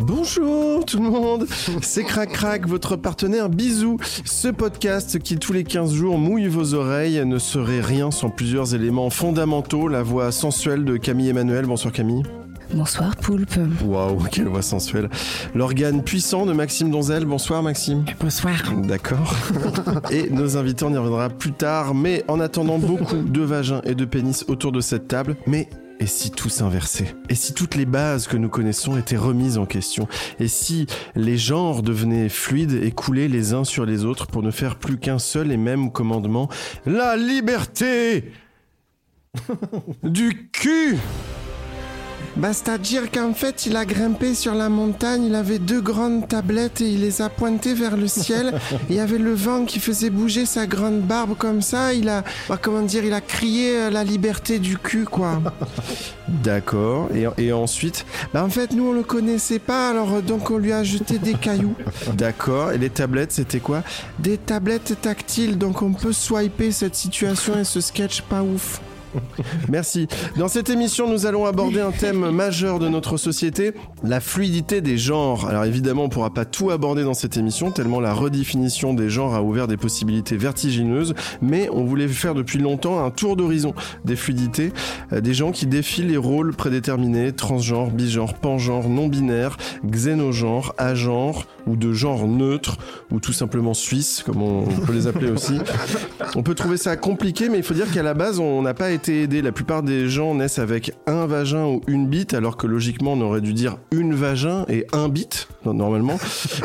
[0.00, 1.46] Bonjour tout le monde,
[1.82, 3.98] c'est Crac Crac, votre partenaire Bisous.
[4.24, 8.74] Ce podcast qui tous les 15 jours mouille vos oreilles ne serait rien sans plusieurs
[8.74, 9.88] éléments fondamentaux.
[9.88, 11.66] La voix sensuelle de Camille Emmanuel.
[11.66, 12.22] Bonsoir Camille.
[12.72, 13.60] Bonsoir Poulpe.
[13.84, 15.10] Waouh, quelle voix sensuelle.
[15.54, 17.26] L'organe puissant de Maxime Donzel.
[17.26, 18.06] Bonsoir Maxime.
[18.20, 18.56] Bonsoir.
[18.82, 19.34] D'accord.
[20.10, 21.94] et nos invités, on y reviendra plus tard.
[21.94, 25.36] Mais en attendant, beaucoup de vagins et de pénis autour de cette table.
[25.46, 25.68] Mais
[26.00, 27.14] et si tout s'inversait?
[27.28, 30.08] Et si toutes les bases que nous connaissons étaient remises en question?
[30.38, 34.50] Et si les genres devenaient fluides et coulaient les uns sur les autres pour ne
[34.50, 36.48] faire plus qu'un seul et même commandement?
[36.86, 38.32] La liberté
[40.02, 40.96] Du cul
[42.36, 46.80] bah, c'est-à-dire qu'en fait, il a grimpé sur la montagne, il avait deux grandes tablettes
[46.80, 48.58] et il les a pointées vers le ciel.
[48.90, 51.92] il y avait le vent qui faisait bouger sa grande barbe comme ça.
[51.92, 55.40] Il a, bah, comment dire, il a crié euh, la liberté du cul, quoi.
[56.28, 57.08] D'accord.
[57.14, 58.06] Et, et, ensuite?
[58.32, 61.18] Bah, en fait, nous, on le connaissait pas, alors euh, donc on lui a jeté
[61.18, 61.74] des cailloux.
[62.14, 62.72] D'accord.
[62.72, 63.82] Et les tablettes, c'était quoi?
[64.18, 68.80] Des tablettes tactiles, donc on peut swiper cette situation et ce sketch pas ouf.
[69.68, 70.08] Merci.
[70.36, 73.72] Dans cette émission, nous allons aborder un thème majeur de notre société,
[74.02, 75.48] la fluidité des genres.
[75.48, 79.10] Alors évidemment, on ne pourra pas tout aborder dans cette émission, tellement la redéfinition des
[79.10, 83.74] genres a ouvert des possibilités vertigineuses, mais on voulait faire depuis longtemps un tour d'horizon
[84.04, 84.72] des fluidités,
[85.12, 91.76] euh, des gens qui défient les rôles prédéterminés, transgenres, bigenres, pangenres, non-binaires, xénogenres, agenres, ou
[91.76, 92.76] de genre neutre,
[93.10, 95.58] ou tout simplement suisse, comme on peut les appeler aussi.
[96.36, 98.90] On peut trouver ça compliqué, mais il faut dire qu'à la base, on n'a pas
[98.90, 99.42] été aidé.
[99.42, 103.20] La plupart des gens naissent avec un vagin ou une bite, alors que logiquement, on
[103.20, 106.18] aurait dû dire une vagin et un bite, normalement.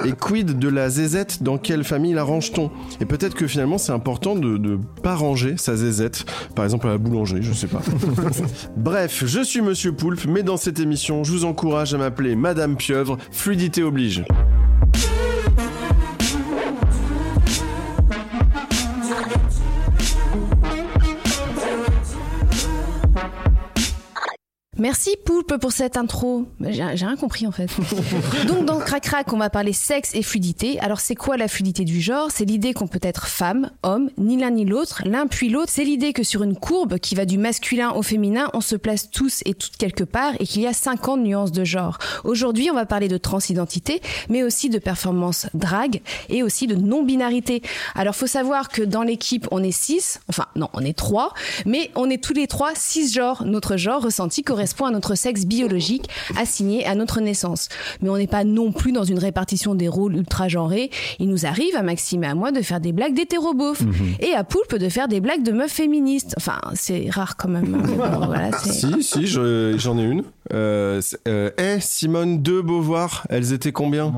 [0.06, 1.44] Et quid de la zézette?
[1.44, 2.72] Dans quelle famille la range-t-on?
[3.02, 6.26] Et peut-être que finalement, c'est important de ne pas ranger sa zézette,
[6.56, 7.82] par exemple à la boulangerie, je sais pas.
[8.78, 12.76] Bref, je suis Monsieur Poulpe, mais dans cette émission, je vous encourage à m'appeler Madame
[12.76, 14.24] Pieuvre, fluidité oblige.
[24.78, 26.48] Merci Poulpe pour cette intro.
[26.60, 27.70] J'ai rien compris en fait.
[28.48, 30.78] Donc dans Crac Crac, on va parler sexe et fluidité.
[30.82, 32.30] Alors c'est quoi la fluidité du genre?
[32.30, 35.72] C'est l'idée qu'on peut être femme, homme, ni l'un ni l'autre, l'un puis l'autre.
[35.74, 39.10] C'est l'idée que sur une courbe qui va du masculin au féminin, on se place
[39.10, 41.98] tous et toutes quelque part et qu'il y a 50 nuances de genre.
[42.26, 47.62] Aujourd'hui, on va parler de transidentité, mais aussi de performance drague et aussi de non-binarité.
[47.96, 51.34] Alors faut savoir que dans l'équipe, on est 6, enfin non, on est 3,
[51.66, 53.46] mais on est tous les trois 6 genres.
[53.46, 57.70] Notre genre ressenti correspond à notre sexe biologique assigné à notre naissance.
[58.02, 60.90] Mais on n'est pas non plus dans une répartition des rôles ultra genrés.
[61.20, 64.34] Il nous arrive à Maxime et à moi de faire des blagues d'hétérobof mm et
[64.34, 66.36] à Poulpe de faire des blagues de meufs féministes.
[66.38, 67.76] Enfin, c'est rare quand même.
[67.76, 70.24] Hein, bon, voilà, si, si, j'en ai une.
[70.54, 74.14] Euh, euh, eh, Simone de Beauvoir, elles étaient combien?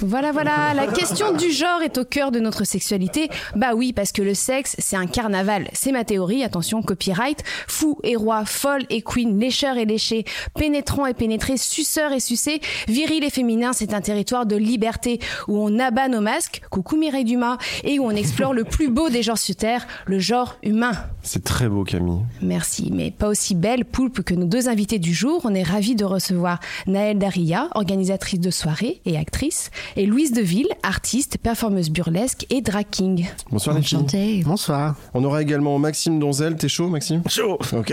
[0.00, 3.28] Voilà, voilà, la question du genre est au cœur de notre sexualité.
[3.54, 5.68] Bah oui, parce que le sexe, c'est un carnaval.
[5.72, 7.42] C'est ma théorie, attention, copyright.
[7.66, 10.24] Fou et roi, folle et queen, lécheur et léché,
[10.54, 15.58] pénétrant et pénétré, suceur et sucé, viril et féminin, c'est un territoire de liberté où
[15.58, 19.22] on abat nos masques, coucou Mireille Dumas, et où on explore le plus beau des
[19.22, 20.92] genres sur Terre, le genre humain.
[21.22, 22.20] C'est très beau Camille.
[22.42, 25.42] Merci, mais pas aussi belle poulpe que nos deux invités du jour.
[25.44, 30.68] On est ravis de recevoir Naël Daria, organisatrice de soirée et actrice, et Louise Deville,
[30.82, 33.26] artiste, performeuse burlesque et drag king.
[33.50, 34.42] Bonsoir les filles.
[34.44, 34.96] Bonsoir.
[35.14, 36.56] On aura également Maxime Donzel.
[36.56, 37.22] T'es chaud Maxime?
[37.28, 37.58] Chaud.
[37.72, 37.92] Ok.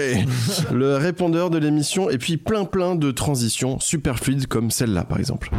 [0.71, 5.19] le répondeur de l'émission et puis plein plein de transitions super fluides comme celle-là par
[5.19, 5.51] exemple.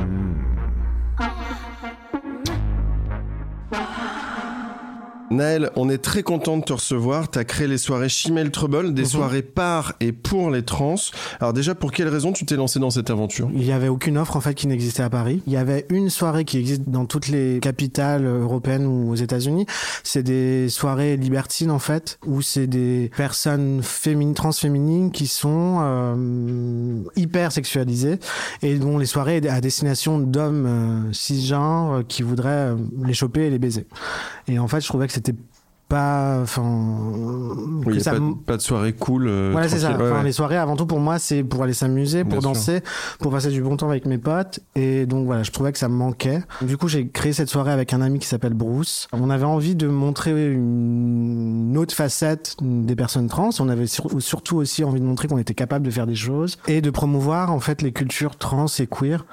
[5.31, 7.31] Naël, on est très content de te recevoir.
[7.31, 10.95] Tu as créé les soirées Chimel Trouble, des soirées par et pour les trans.
[11.41, 13.51] Alors déjà, pour quelle raison tu t'es lancé dans cette aventure?
[13.55, 15.43] Il n'y avait aucune offre en fait qui n'existait à Paris.
[15.47, 19.67] Il y avait une soirée qui existe dans toutes les capitales européennes ou aux États-Unis.
[20.03, 27.03] C'est des soirées libertines en fait, où c'est des personnes féminines, transféminines qui sont euh,
[27.17, 28.19] hyper sexualisées
[28.63, 33.47] et dont les soirées à destination d'hommes euh, cisgenres euh, qui voudraient euh, les choper
[33.47, 33.87] et les baiser.
[34.49, 35.35] Et en fait, je trouvais que c'était
[35.89, 36.63] pas, enfin,
[37.87, 39.27] Oui, ça pas, de- pas de soirée cool.
[39.29, 39.89] euh, voilà, c'est ça.
[39.89, 40.03] tranquille.
[40.05, 40.25] Ouais, Enfin, ouais.
[40.25, 42.81] Les soirées, avant tout, pour moi, c'est pour aller s'amuser, pour Bien danser,
[43.21, 44.61] pour passer du bon temps avec mes potes.
[44.75, 46.43] Et donc, voilà, je trouvais que ça me manquait.
[46.63, 49.09] Du coup, j'ai créé cette soirée avec un ami qui s'appelle Bruce.
[49.13, 53.51] On avait envie de montrer une autre facette des personnes trans.
[53.61, 56.59] On avait sur- surtout aussi envie de montrer qu'on était capable de faire des choses
[56.67, 59.25] et de promouvoir, en fait, les cultures trans et queer.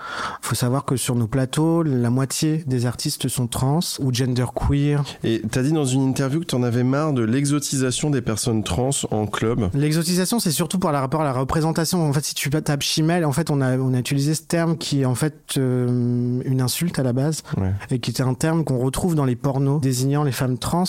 [0.41, 5.03] Faut savoir que sur nos plateaux, la moitié des artistes sont trans ou gender queer.
[5.23, 8.89] Et t'as dit dans une interview que t'en avais marre de l'exotisation des personnes trans
[9.11, 9.69] en club?
[9.73, 12.07] L'exotisation, c'est surtout par rapport à la représentation.
[12.07, 14.77] En fait, si tu tapes chimel, en fait, on a, on a utilisé ce terme
[14.77, 17.71] qui est en fait euh, une insulte à la base Ouais.
[17.89, 20.83] et qui était un terme qu'on retrouve dans les pornos désignant les femmes trans.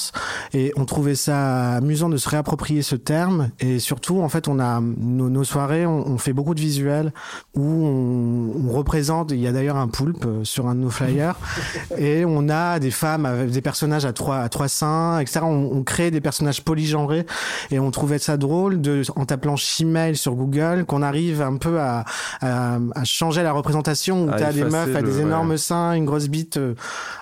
[0.54, 3.50] Et on trouvait ça amusant de se réapproprier ce terme.
[3.60, 7.12] Et surtout, en fait, on a nos, nos soirées, on, on fait beaucoup de visuels
[7.54, 9.30] où on, on représente.
[9.32, 11.36] Il y a d'ailleurs un poulpe euh, sur un de nos flyers
[11.98, 15.40] et on a des femmes avec des personnages à trois à trois seins, etc.
[15.44, 17.26] On, on crée des personnages polygenrés
[17.70, 21.80] et on trouvait ça drôle de en tapant Shemale sur Google qu'on arrive un peu
[21.80, 22.04] à,
[22.40, 25.22] à, à changer la représentation où À t'as des meufs à des ouais.
[25.22, 26.74] énormes seins, une grosse bite euh,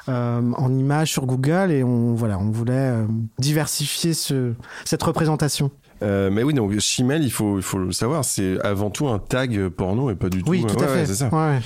[0.09, 3.05] euh, en image sur Google et on voilà on voulait euh,
[3.39, 4.53] diversifier ce
[4.85, 5.71] cette représentation.
[6.03, 9.19] Euh, mais oui, donc Chimel, il faut, il faut le savoir, c'est avant tout un
[9.19, 10.49] tag porno et pas du tout.
[10.51, 11.01] Oui, tout à fait.
[11.01, 11.29] ouais, c'est ça.
[11.29, 11.59] Ouais.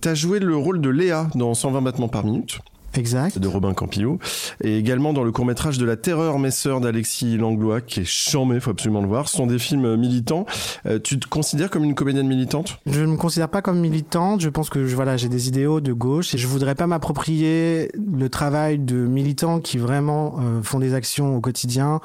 [0.00, 2.60] T'as joué le rôle de Léa dans 120 battements par minute
[2.94, 3.38] Exact.
[3.38, 4.18] de Robin Campillo
[4.62, 8.04] et également dans le court métrage de La Terreur, mes sœurs d'Alexis Langlois qui est
[8.04, 9.28] charmé, faut absolument le voir.
[9.28, 10.46] Ce sont des films militants.
[10.86, 12.78] Euh, tu te considères comme une comédienne militante?
[12.86, 14.40] Je ne me considère pas comme militante.
[14.40, 17.90] Je pense que je, voilà, j'ai des idéaux de gauche et je voudrais pas m'approprier
[17.94, 22.00] le travail de militants qui vraiment euh, font des actions au quotidien.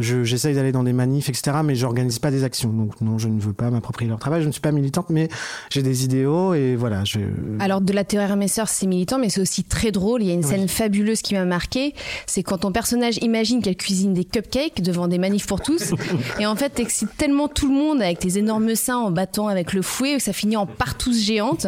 [0.00, 1.58] Je, j'essaye d'aller dans des manifs, etc.
[1.64, 2.70] Mais j'organise pas des actions.
[2.70, 4.42] Donc non, je ne veux pas m'approprier leur travail.
[4.42, 5.28] Je ne suis pas militante, mais
[5.70, 7.04] j'ai des idéaux et voilà.
[7.04, 7.20] Je...
[7.58, 10.21] Alors, de la terreur à mes sœurs, c'est militant, mais c'est aussi très drôle.
[10.22, 10.48] Il y a une Oui.
[10.48, 11.94] scène fabuleuse qui m'a marqué.
[12.26, 15.92] C'est quand ton personnage imagine qu'elle cuisine des cupcakes devant des manifs pour tous.
[16.40, 19.72] et en fait, t'excites tellement tout le monde avec tes énormes seins en battant avec
[19.72, 21.66] le fouet que ça finit en partouze géante.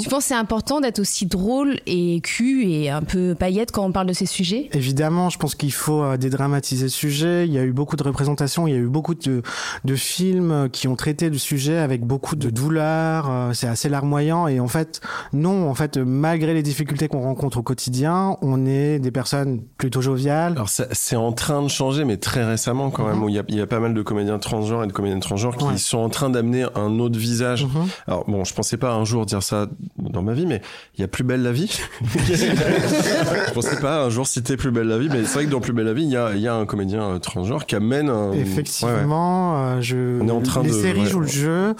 [0.00, 3.84] Tu penses que c'est important d'être aussi drôle et cul et un peu paillette quand
[3.84, 4.68] on parle de ces sujets?
[4.72, 7.46] Évidemment, je pense qu'il faut euh, dédramatiser le sujet.
[7.46, 9.42] Il y a eu beaucoup de représentations, il y a eu beaucoup de,
[9.84, 13.26] de films euh, qui ont traité le sujet avec beaucoup de douleur.
[13.30, 14.46] euh, C'est assez larmoyant.
[14.48, 15.00] Et en fait,
[15.32, 20.00] non, en fait, malgré les difficultés qu'on rencontre au quotidien, on est des personnes plutôt
[20.00, 20.52] joviales.
[20.52, 23.22] Alors c'est en train de changer, mais très récemment quand même, Mhm.
[23.24, 25.20] où il y a, il y a pas mal de comédiens transgenres et de comédiennes
[25.20, 27.64] transgenres qui sont en train d'amener un autre visage.
[27.64, 27.86] Mhm.
[28.06, 29.66] Alors bon, je pensais pas un jour dire ça
[29.98, 30.60] dans ma vie, mais
[30.96, 31.78] il y a Plus belle la vie.
[32.26, 35.60] je pensais pas un jour citer Plus belle la vie, mais c'est vrai que dans
[35.60, 37.74] Plus belle la vie, il y a, il y a un comédien euh, transgenre qui
[37.76, 38.32] amène un...
[38.32, 40.20] Effectivement, euh, je...
[40.20, 41.74] On est en train les de- séries jouent le jeu.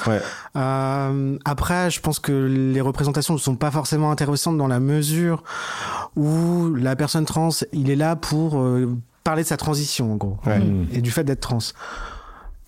[0.57, 5.43] Euh, après, je pense que les représentations ne sont pas forcément intéressantes dans la mesure
[6.17, 10.39] où la personne trans, il est là pour euh, parler de sa transition, en gros,
[10.47, 10.61] Ouais.
[10.93, 11.59] et du fait d'être trans.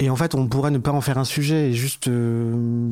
[0.00, 2.90] Et en fait, on pourrait ne pas en faire un sujet et juste euh,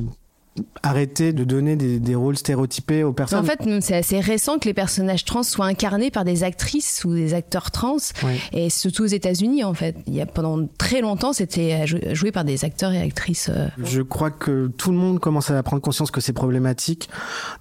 [0.82, 3.44] arrêter de donner des, des rôles stéréotypés aux En personnes.
[3.44, 7.35] fait, c'est assez récent que les personnages trans soient incarnés par des actrices ou des
[7.35, 8.41] acteurs trans, Oui.
[8.53, 9.97] et surtout aux États-Unis en fait.
[10.06, 13.50] Il y a pendant très longtemps, c'était jou- joué par des acteurs et actrices.
[13.50, 17.08] euh, Je crois que tout le monde commence à prendre conscience que c'est problématique,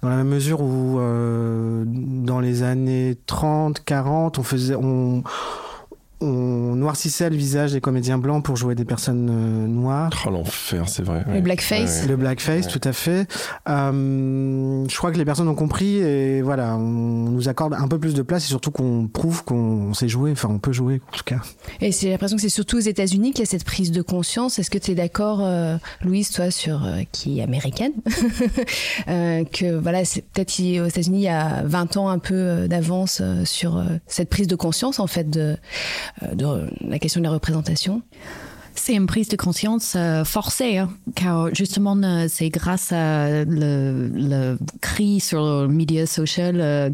[0.02, 5.22] dans la mesure où euh, dans les années 30, 40, on faisait, on,
[6.20, 10.10] on noircissait le visage des comédiens blancs pour jouer des personnes euh, noires.
[10.26, 11.24] Oh l'enfer, c'est vrai.
[11.32, 12.02] Le blackface.
[12.02, 12.72] Ouais, Le blackface, Ouais.
[12.72, 13.28] tout à fait.
[13.68, 16.80] Euh, je crois que les personnes ont compris et voilà, on
[17.30, 20.48] nous accorde un peu plus de place et surtout qu'on prouve qu'on sait jouer, enfin
[20.50, 21.40] on peut jouer en tout cas.
[21.80, 24.58] Et c'est l'impression que c'est surtout aux États-Unis qu'il y a cette prise de conscience.
[24.58, 27.92] Est-ce que tu es d'accord, euh, Louise, toi, sur euh, qui est américaine,
[29.08, 30.00] euh, que voilà,
[30.32, 33.84] peut-être aux États-Unis il y a 20 ans un peu euh, d'avance euh, sur euh,
[34.06, 35.56] cette prise de conscience en fait de, euh,
[36.32, 38.02] de la question de la représentation.
[38.78, 44.08] C'est une prise de conscience euh, forcée, hein, car justement, euh, c'est grâce à le,
[44.14, 46.90] le cri sur les médias sociaux, euh,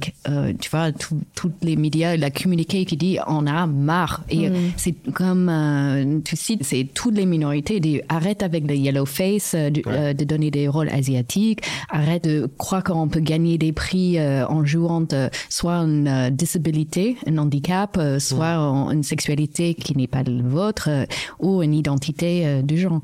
[0.60, 4.22] tu vois, tous les médias, la communiqué qui dit on a marre.
[4.30, 8.74] Et euh, c'est comme, euh, tu cites, c'est toutes les minorités, dit, arrête avec le
[8.74, 11.60] yellow face, euh, de, euh, de donner des rôles asiatiques,
[11.90, 15.04] arrête de croire qu'on peut gagner des prix euh, en jouant
[15.48, 20.42] soit une euh, disabilité, un handicap, euh, soit en- une sexualité qui n'est pas le
[20.48, 21.04] vôtre, euh,
[21.40, 23.00] ou une identité euh, du genre.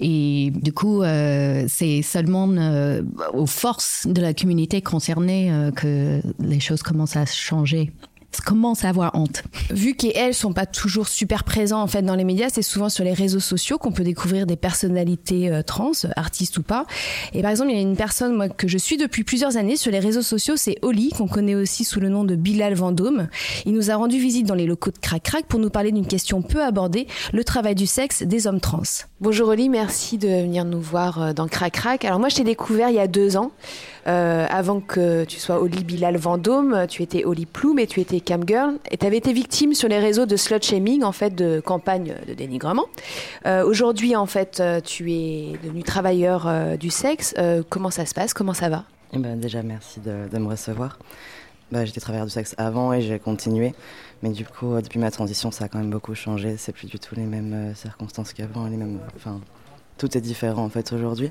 [0.00, 3.02] Et du coup, euh, c'est seulement euh,
[3.32, 7.90] aux forces de la communauté concernée que les choses commencent à changer.
[8.40, 9.42] Commencent à avoir honte.
[9.70, 13.04] Vu qu'elles sont pas toujours super présents en fait dans les médias, c'est souvent sur
[13.04, 16.86] les réseaux sociaux qu'on peut découvrir des personnalités euh, trans, artistes ou pas.
[17.34, 19.76] Et par exemple, il y a une personne moi que je suis depuis plusieurs années
[19.76, 23.28] sur les réseaux sociaux, c'est Oli, qu'on connaît aussi sous le nom de Bilal Vendôme.
[23.66, 26.06] Il nous a rendu visite dans les locaux de Crac Crac pour nous parler d'une
[26.06, 28.82] question peu abordée, le travail du sexe des hommes trans.
[29.20, 32.04] Bonjour Oli, merci de venir nous voir euh, dans Crac Crac.
[32.04, 33.52] Alors moi, je t'ai découvert il y a deux ans.
[34.06, 38.20] Euh, avant que tu sois Oli Bilal Vendôme, tu étais Oli Plou, mais tu étais
[38.20, 41.60] camgirl et tu avais été victime sur les réseaux de slut shaming, en fait, de
[41.60, 42.86] campagne de dénigrement.
[43.46, 47.34] Euh, Aujourd'hui, en fait, euh, tu es devenu travailleur du sexe.
[47.68, 48.34] Comment ça se passe?
[48.34, 48.84] Comment ça va?
[49.12, 50.98] Eh ben, déjà, merci de, me recevoir.
[51.70, 53.74] Bah, J'étais travailleur du sexe avant et j'ai continué.
[54.22, 56.56] Mais du coup, depuis ma transition, ça a quand même beaucoup changé.
[56.56, 58.66] C'est plus du tout les mêmes circonstances qu'avant.
[58.66, 59.40] Les mêmes, enfin,
[59.98, 61.30] tout est différent en fait aujourd'hui.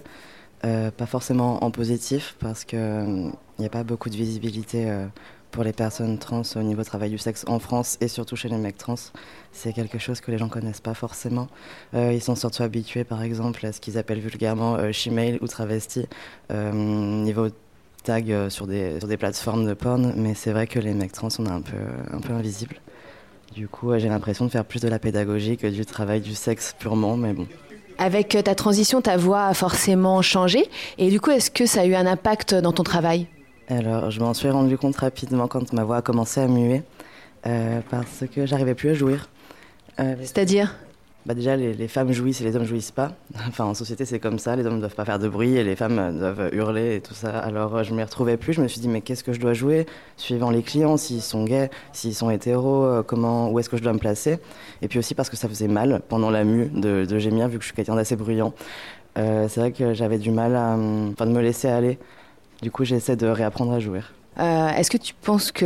[0.63, 5.07] Euh, pas forcément en positif parce que il n'y a pas beaucoup de visibilité euh,
[5.49, 8.57] pour les personnes trans au niveau travail du sexe en France et surtout chez les
[8.57, 8.95] mecs trans.
[9.51, 11.47] C'est quelque chose que les gens connaissent pas forcément.
[11.93, 15.47] Euh, ils sont surtout habitués, par exemple, à ce qu'ils appellent vulgairement euh, shemale ou
[15.47, 16.05] travesti
[16.51, 17.49] euh, niveau
[18.03, 21.11] tag euh, sur des, sur des plateformes de porn, mais c'est vrai que les mecs
[21.11, 21.77] trans sont un peu,
[22.11, 22.77] un peu invisibles.
[23.53, 26.33] Du coup, euh, j'ai l'impression de faire plus de la pédagogie que du travail du
[26.33, 27.47] sexe purement, mais bon.
[28.01, 30.67] Avec ta transition, ta voix a forcément changé.
[30.97, 33.27] Et du coup, est-ce que ça a eu un impact dans ton travail?
[33.67, 36.81] Alors, je m'en suis rendu compte rapidement quand ma voix a commencé à muer,
[37.45, 39.29] euh, parce que j'arrivais plus à jouir.
[39.99, 40.73] Euh, C'est-à-dire?
[41.25, 43.11] Bah déjà, les, femmes jouissent et les hommes jouissent pas.
[43.47, 44.55] Enfin, en société, c'est comme ça.
[44.55, 47.01] Les hommes ne doivent pas faire de bruit et les femmes euh, doivent hurler et
[47.01, 47.37] tout ça.
[47.39, 48.53] Alors, euh, je m'y retrouvais plus.
[48.53, 49.85] Je me suis dit, mais qu'est-ce que je dois jouer
[50.17, 53.83] Suivant les clients, s'ils sont gays, s'ils sont hétéros, euh, comment, où est-ce que je
[53.83, 54.39] dois me placer?
[54.81, 57.57] Et puis aussi parce que ça faisait mal pendant la mue de, de gémir, vu
[57.57, 58.53] que je suis quelqu'un d'assez bruyant.
[59.15, 61.99] C'est vrai que j'avais du mal à, hum, enfin, de me laisser aller.
[62.61, 64.13] Du coup, j'essaie de réapprendre à jouir.
[64.39, 65.65] Euh, Est-ce que tu penses que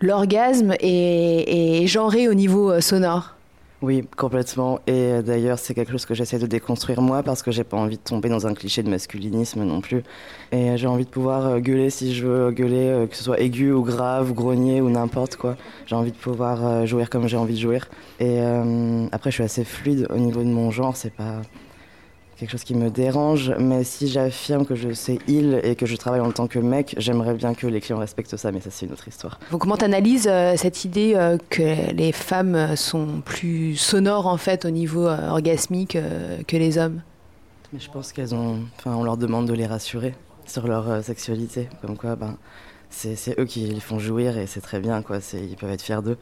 [0.00, 3.34] l'orgasme est, genré au niveau sonore?
[3.82, 4.78] Oui, complètement.
[4.86, 7.78] Et euh, d'ailleurs, c'est quelque chose que j'essaie de déconstruire moi parce que j'ai pas
[7.78, 10.02] envie de tomber dans un cliché de masculinisme non plus.
[10.52, 13.40] Et euh, j'ai envie de pouvoir euh, gueuler si je veux gueuler, que ce soit
[13.40, 15.56] aigu ou grave, ou grogner ou n'importe quoi.
[15.86, 17.88] J'ai envie de pouvoir jouir comme j'ai envie de jouir.
[18.18, 18.40] Et
[19.12, 20.96] après, je suis assez fluide au niveau de mon genre.
[20.96, 21.40] C'est pas
[22.40, 25.94] quelque chose qui me dérange, mais si j'affirme que je sais il et que je
[25.94, 28.86] travaille en tant que mec, j'aimerais bien que les clients respectent ça, mais ça c'est
[28.86, 29.38] une autre histoire.
[29.50, 34.38] Donc, Comment tu analyses cette idée euh, que les femmes euh, sont plus sonores en
[34.38, 37.02] fait au niveau euh, orgasmique euh, que les hommes?
[37.72, 38.60] Mais je pense qu'elles ont.
[38.78, 40.14] Enfin, on leur demande de les rassurer
[40.46, 41.68] sur leur euh, sexualité.
[41.82, 42.36] Comme quoi, ben,
[42.88, 45.18] c'est eux qui les font jouir et c'est très bien, quoi.
[45.34, 46.16] Ils peuvent être fiers d'eux.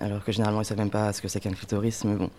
[0.00, 2.30] Alors que généralement, ils savent même pas ce que c'est qu'un clitoris, mais bon.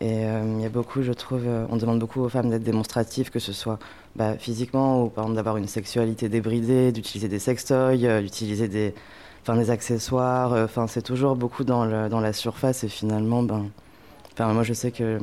[0.00, 2.64] Et euh, il y a beaucoup, je trouve, euh, on demande beaucoup aux femmes d'être
[2.64, 3.78] démonstratives, que ce soit
[4.16, 8.94] bah, physiquement ou par exemple d'avoir une sexualité débridée, d'utiliser des sextoys, euh, d'utiliser des,
[9.42, 10.52] enfin, des accessoires.
[10.54, 13.66] euh, Enfin, c'est toujours beaucoup dans, la surface et finalement, ben,
[14.32, 15.20] enfin, moi je sais que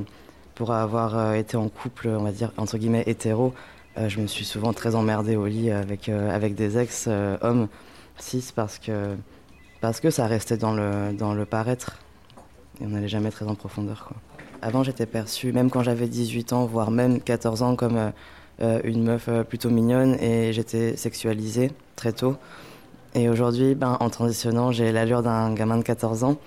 [0.60, 3.54] pour avoir euh, été en couple, on va dire, entre guillemets, hétéro,
[3.98, 7.70] euh, je me suis souvent très emmerdée au lit avec, euh, avec des ex-hommes
[8.18, 9.16] cis parce que,
[9.80, 12.00] parce que ça restait dans le, dans le paraître
[12.82, 14.10] et on n'allait jamais très en profondeur.
[14.62, 18.10] Avant, j'étais perçue, même quand j'avais 18 ans, voire même 14 ans, comme euh,
[18.62, 22.36] euh, une meuf euh, plutôt mignonne et j'étais sexualisée très tôt.
[23.16, 26.38] Et aujourd'hui, ben, en transitionnant, j'ai l'allure d'un gamin de 14 ans.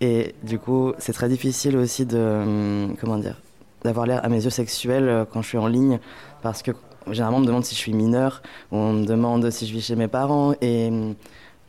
[0.00, 3.36] Et du coup, c'est très difficile aussi de, hum, comment dire,
[3.84, 5.98] d'avoir l'air à mes yeux sexuel quand je suis en ligne,
[6.42, 6.72] parce que
[7.10, 9.96] généralement on me demande si je suis mineur, on me demande si je vis chez
[9.96, 11.14] mes parents, et hum,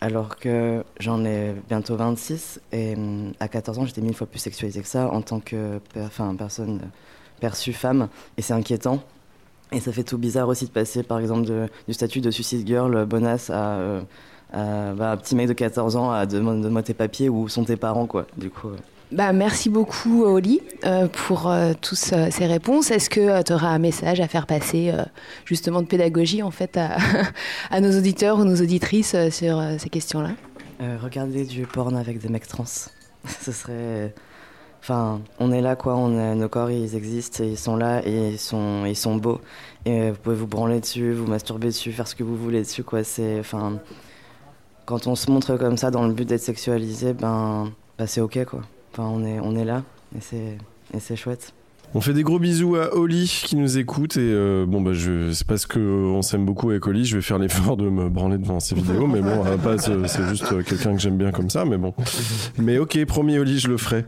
[0.01, 4.39] alors que j'en ai bientôt 26, et hum, à 14 ans j'étais mille fois plus
[4.39, 5.79] sexualisée que ça en tant que
[6.38, 6.79] personne
[7.39, 9.01] perçue femme, et c'est inquiétant.
[9.72, 11.46] Et ça fait tout bizarre aussi de passer par exemple
[11.88, 14.01] du statut de suicide girl euh, bonasse à, euh,
[14.51, 17.75] à, bah, un petit mec de 14 ans à demande-moi tes papiers où sont tes
[17.75, 18.25] parents quoi.
[18.36, 18.70] Du coup.
[18.70, 18.77] euh.
[19.12, 22.92] Bah, merci beaucoup, Oli, euh, pour euh, toutes euh, ces réponses.
[22.92, 25.04] Est-ce que tu auras un message à faire passer, euh,
[25.46, 29.89] justement, de pédagogie, en fait, à, nos auditeurs ou nos auditrices euh, sur euh, ces
[29.89, 30.30] questions-là?
[30.82, 32.66] Euh, regarder du porn avec des mecs trans.
[33.25, 34.13] Ce serait.
[34.80, 35.96] Enfin, on est là, quoi.
[35.96, 39.42] Nos corps, ils existent ils sont là et ils sont, ils sont beaux.
[39.86, 42.62] Et euh, vous pouvez vous branler dessus, vous masturber dessus, faire ce que vous voulez
[42.62, 43.04] dessus, quoi.
[43.04, 43.39] C'est.
[43.39, 43.80] Enfin.
[44.86, 47.72] Quand on se montre comme ça dans le but d'être sexualisé, ben.
[47.98, 48.62] ben c'est ok, quoi.
[49.00, 49.84] Enfin, on est, on est là
[50.15, 50.58] et c'est,
[50.94, 51.53] et c'est chouette.
[51.96, 55.32] On fait des gros bisous à Oli qui nous écoute et euh, bon bah je
[55.32, 58.38] c'est parce que on s'aime beaucoup avec Oli, je vais faire l'effort de me branler
[58.38, 61.18] devant ses vidéos mais bon à la base, euh, c'est juste euh, quelqu'un que j'aime
[61.18, 61.94] bien comme ça mais bon.
[62.60, 64.06] Mais OK, promis Oli, je le ferai.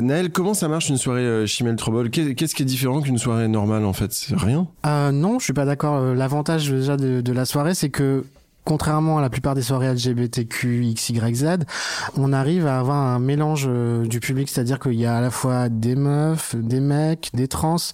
[0.00, 2.10] Naël, comment ça marche une soirée euh, Chimel Trouble?
[2.10, 4.12] Qu'est- Qu'est-ce qui est différent qu'une soirée normale en fait?
[4.12, 4.66] C'est rien?
[4.84, 5.94] Euh, non, je suis pas d'accord.
[6.02, 8.24] Euh, L'avantage déjà de, de la soirée, c'est que
[8.64, 11.58] contrairement à la plupart des soirées LGBTQ, XYZ,
[12.16, 15.30] on arrive à avoir un mélange euh, du public, c'est-à-dire qu'il y a à la
[15.30, 17.92] fois des meufs, des mecs, des trans, ce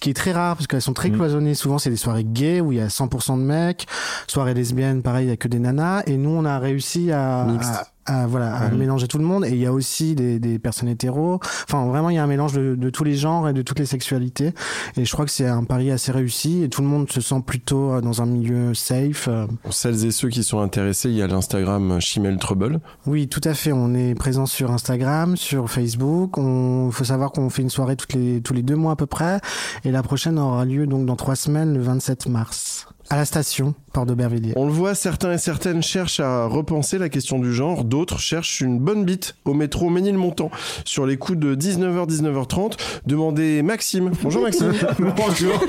[0.00, 1.14] qui est très rare parce qu'elles sont très Mm.
[1.14, 1.54] cloisonnées.
[1.54, 3.86] Souvent, c'est des soirées gays où il y a 100% de mecs,
[4.26, 6.02] soirées lesbiennes, pareil, il y a que des nanas.
[6.06, 7.70] Et nous, on a réussi à, Mixte.
[7.74, 8.78] à- à, voilà, à Mhm.
[8.78, 9.44] mélanger tout le monde.
[9.44, 11.38] Et il y a aussi des, des personnes hétéros.
[11.68, 13.78] Enfin, vraiment, il y a un mélange de, de tous les genres et de toutes
[13.78, 14.52] les sexualités.
[14.96, 16.62] Et je crois que c'est un pari assez réussi.
[16.62, 19.28] Et tout le monde se sent plutôt euh, dans un milieu safe.
[19.28, 22.80] euh, Pour celles et ceux qui sont intéressés, il y a l'Instagram Chimel Trouble.
[23.06, 23.72] Oui, tout à fait.
[23.72, 26.36] On est présent sur Instagram, sur Facebook.
[26.38, 29.06] On faut savoir qu'on fait une soirée toutes les tous les deux mois à peu
[29.06, 29.40] près,
[29.84, 33.74] et la prochaine aura lieu donc dans trois semaines, le 27 mars, à la station
[33.92, 34.52] Port d'Aubervilliers.
[34.56, 38.60] On le voit, certains et certaines cherchent à repenser la question du genre, d'autres cherchent
[38.60, 40.50] une bonne bite au métro Ménilmontant.
[40.84, 42.72] Sur les coups de 19h, 19h30,
[43.06, 44.12] demandez Maxime.
[44.22, 44.72] Bonjour Maxime.
[44.98, 45.64] Bonjour.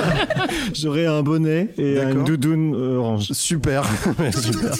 [0.74, 3.32] J'aurai un bonnet et une doudoune orange.
[3.32, 3.84] Super.
[4.32, 4.72] Super.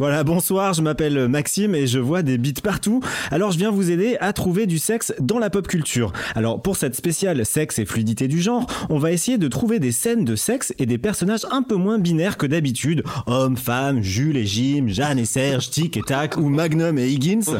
[0.00, 3.00] Voilà, bonsoir, je m'appelle Maxime et je vois des beats partout.
[3.32, 6.12] Alors je viens vous aider à trouver du sexe dans la pop culture.
[6.36, 9.90] Alors pour cette spéciale sexe et fluidité du genre, on va essayer de trouver des
[9.90, 13.02] scènes de sexe et des personnages un peu moins binaires que d'habitude.
[13.26, 17.58] Hommes, femmes, Jules et Jim, Jeanne et Serge, Tic et Tac ou Magnum et Higgins.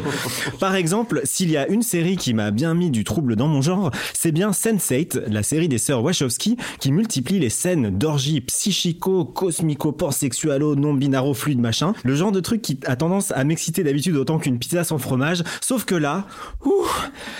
[0.61, 3.61] Par exemple, s'il y a une série qui m'a bien mis du trouble dans mon
[3.61, 9.25] genre, c'est bien Sense8, la série des sœurs Wachowski, qui multiplie les scènes d'orgie psychico,
[9.25, 11.93] cosmico, pansexualo, non binaro, fluide machin.
[12.05, 15.43] Le genre de truc qui a tendance à m'exciter d'habitude autant qu'une pizza sans fromage.
[15.61, 16.25] Sauf que là,
[16.65, 16.85] ouh,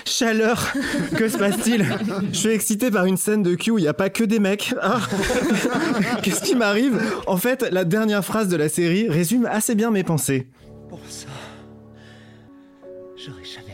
[0.05, 0.73] chaleur,
[1.15, 1.85] que se passe-t-il?
[2.31, 4.39] Je suis excité par une scène de cul où il n'y a pas que des
[4.39, 4.73] mecs.
[4.81, 4.99] Ah.
[6.23, 6.99] Qu'est-ce qui m'arrive?
[7.27, 10.47] En fait, la dernière phrase de la série résume assez bien mes pensées.
[10.89, 11.27] Bon sang.
[13.17, 13.68] J'aurais jamais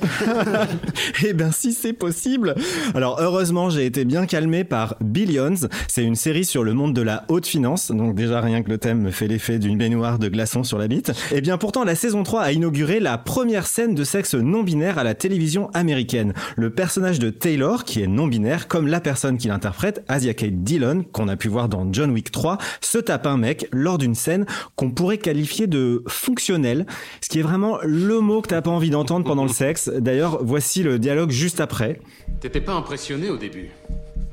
[1.24, 2.54] Eh ben si c'est possible.
[2.94, 5.68] Alors heureusement j'ai été bien calmé par Billions.
[5.88, 7.90] C'est une série sur le monde de la haute finance.
[7.90, 10.88] Donc déjà rien que le thème me fait l'effet d'une baignoire de glaçons sur la
[10.88, 11.12] bite.
[11.32, 14.98] Et bien pourtant la saison 3 a inauguré la première scène de sexe non binaire
[14.98, 16.32] à la télévision américaine.
[16.56, 20.62] Le personnage de Taylor qui est non binaire comme la personne qui l'interprète, Asia Kate
[20.62, 24.14] Dillon qu'on a pu voir dans John Wick 3, se tape un mec lors d'une
[24.14, 26.86] scène qu'on pourrait qualifier de fonctionnelle,
[27.20, 29.89] ce qui est vraiment le mot que t'as pas envie d'entendre pendant le sexe.
[29.98, 32.00] D'ailleurs, voici le dialogue juste après.
[32.40, 33.70] T'étais pas impressionné au début?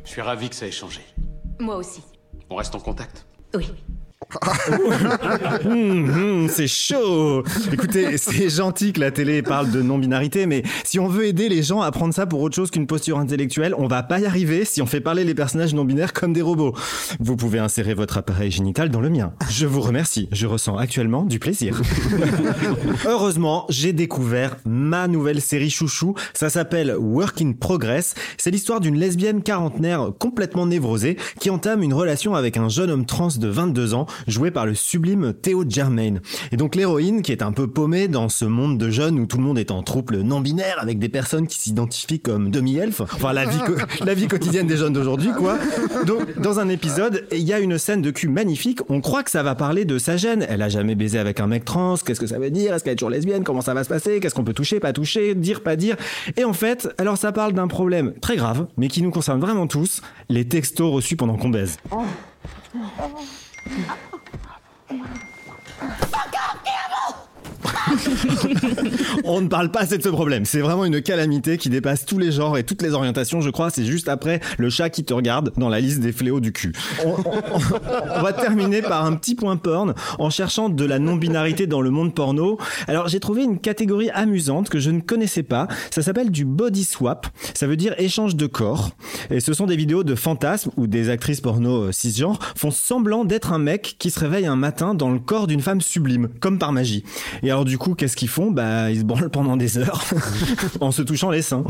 [0.06, 1.02] Je suis ravi que ça ait changé.
[1.60, 2.02] Moi aussi.
[2.50, 3.26] On reste en contact?
[3.56, 3.68] Oui.
[5.66, 11.08] Hum, c'est chaud Écoutez, c'est gentil que la télé parle de non-binarité, mais si on
[11.08, 14.04] veut aider les gens à prendre ça pour autre chose qu'une posture intellectuelle, on va
[14.04, 16.76] pas y arriver si on fait parler les personnages non-binaires comme des robots.
[17.20, 19.34] Vous pouvez insérer votre appareil génital dans le mien.
[19.50, 21.82] Je vous remercie, je ressens actuellement du plaisir.
[23.06, 26.16] Heureusement, j'ai découvert ma nouvelle série chouchou.
[26.34, 28.14] Ça s'appelle Work in Progress.
[28.38, 33.06] C'est l'histoire d'une lesbienne quarantenaire complètement névrosée qui entame une relation avec un jeune homme
[33.06, 36.16] trans de 22 ans, joué par le sublime Théo Germain.
[36.52, 39.38] Et donc l'héroïne, qui est un peu paumée dans ce monde de jeunes où tout
[39.38, 43.46] le monde est en trouble non-binaire avec des personnes qui s'identifient comme demi-elfes, enfin la
[43.46, 43.60] vie,
[44.06, 45.58] la vie quotidienne des jeunes d'aujourd'hui, quoi.
[46.06, 48.80] Donc dans un épisode, il y a une scène de cul magnifique.
[48.90, 50.46] On croit que ça va parler de sa gêne.
[50.50, 51.96] Elle a jamais baisé avec un mec trans.
[51.98, 52.74] Qu'est-ce que ça veut dire?
[52.74, 53.44] Est-ce qu'elle est toujours lesbienne?
[53.44, 54.20] Comment ça va se passer?
[54.20, 55.96] Qu'est-ce qu'on peut toucher, pas toucher, dire, pas dire?
[56.36, 59.68] Et en fait, alors ça parle d'un problème très grave, mais qui nous concerne vraiment
[59.68, 61.78] tous les textos reçus pendant qu'on baise.
[64.90, 65.27] 哇
[69.24, 70.46] On ne parle pas assez de ce problème.
[70.46, 73.70] C'est vraiment une calamité qui dépasse tous les genres et toutes les orientations, je crois.
[73.70, 76.74] C'est juste après le chat qui te regarde dans la liste des fléaux du cul.
[77.06, 77.16] On,
[77.54, 81.90] on- va terminer par un petit point porn en cherchant de la non-binarité dans le
[81.92, 82.58] monde porno.
[82.88, 85.68] Alors, j'ai trouvé une catégorie amusante que je ne connaissais pas.
[85.92, 87.28] Ça s'appelle du body swap.
[87.54, 88.92] Ça veut dire échange de corps.
[89.30, 93.26] Et ce sont des vidéos de fantasmes où des actrices porno euh, cisgenres font semblant
[93.26, 96.58] d'être un mec qui se réveille un matin dans le corps d'une femme sublime, comme
[96.60, 97.04] par magie.
[97.44, 98.52] Et alors du coup, qu'est-ce qu'ils font?
[98.52, 100.04] Bah, ils se branlent pendant des heures
[100.82, 101.64] en se touchant les seins.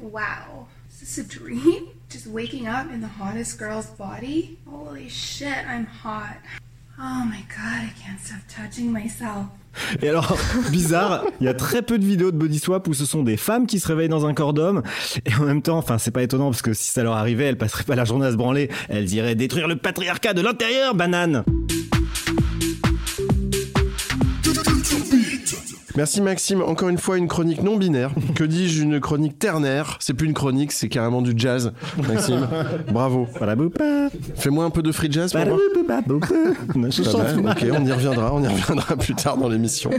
[0.00, 0.20] Wow.
[0.90, 1.84] Is this a dream?
[2.10, 4.56] Just waking up in the hottest girl's body?
[4.66, 6.36] Holy shit, I'm hot.
[6.98, 9.46] Oh my god, I can't stop touching myself.
[10.00, 10.36] Et alors,
[10.70, 13.36] bizarre, il y a très peu de vidéos de body swap où ce sont des
[13.36, 14.82] femmes qui se réveillent dans un corps d'homme.
[15.26, 17.58] Et en même temps, enfin, c'est pas étonnant parce que si ça leur arrivait, elles
[17.58, 18.70] passeraient pas la journée à se branler.
[18.88, 21.44] Elles iraient détruire le patriarcat de l'intérieur, banane.
[25.96, 26.60] Merci Maxime.
[26.60, 28.10] Encore une fois, une chronique non binaire.
[28.34, 29.96] Que dis-je, une chronique ternaire?
[30.00, 31.72] C'est plus une chronique, c'est carrément du jazz.
[32.08, 32.48] Maxime,
[32.90, 33.28] bravo.
[34.34, 35.58] Fais-moi un peu de free jazz pour moi.
[37.52, 38.34] Ok, on y reviendra.
[38.34, 39.90] On y reviendra plus tard dans l'émission.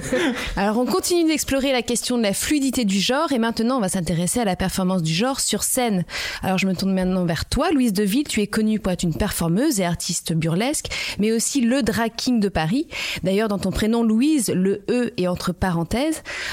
[0.58, 3.89] Alors on continue d'explorer la question de la fluidité du genre et maintenant on va
[3.89, 6.03] s'intéresser à la performance du genre sur scène.
[6.41, 8.27] Alors je me tourne maintenant vers toi, Louise Deville.
[8.27, 10.88] Tu es connue pour être une performeuse et artiste burlesque,
[11.19, 12.88] mais aussi le drag king de Paris.
[13.23, 15.85] D'ailleurs dans ton prénom Louise, le E est entre parenthèses.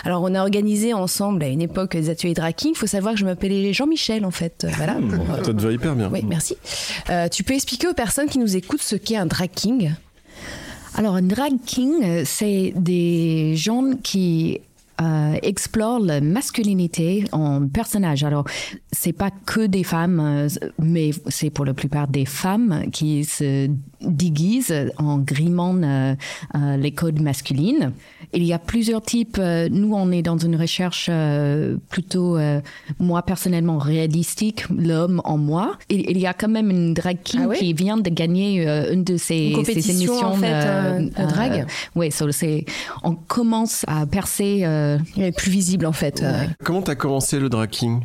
[0.04, 2.74] Alors on a organisé ensemble à une époque des ateliers drag king.
[2.74, 4.64] Faut savoir que je m'appelais Jean-Michel en fait.
[4.64, 4.94] Euh, Voilà.
[4.94, 6.10] pour, euh, Ça te va hyper bien.
[6.12, 6.56] Oui, merci.
[7.10, 9.92] Euh, tu peux expliquer aux personnes qui nous écoutent ce qu'est un drag king
[10.94, 14.60] Alors, un drag king, euh, c'est des gens qui
[15.00, 18.24] euh, explorent la masculinité en personnage.
[18.24, 18.44] Alors,
[18.92, 23.68] c'est pas que des femmes, mais c'est pour la plupart des femmes qui se
[24.04, 26.14] déguisent en grimant euh,
[26.54, 27.92] euh, les codes masculines.
[28.32, 29.36] Il y a plusieurs types.
[29.38, 32.60] euh, Nous, on est dans une recherche euh, plutôt, euh,
[32.98, 35.76] moi personnellement, réalistique, l'homme en moi.
[35.90, 37.58] Il, il y a quand même une drag king Ah oui?
[37.58, 41.00] qui vient de gagner euh, une de ces, Une compétition, ces émissions en fait, euh,
[41.18, 41.66] euh, de drag?
[41.94, 42.64] oui, so c'est
[43.02, 44.60] on commence à percer.
[44.64, 46.22] euh, Il est plus visible en fait.
[46.22, 46.44] euh.
[46.64, 48.00] Comment t'as commencé le drag king?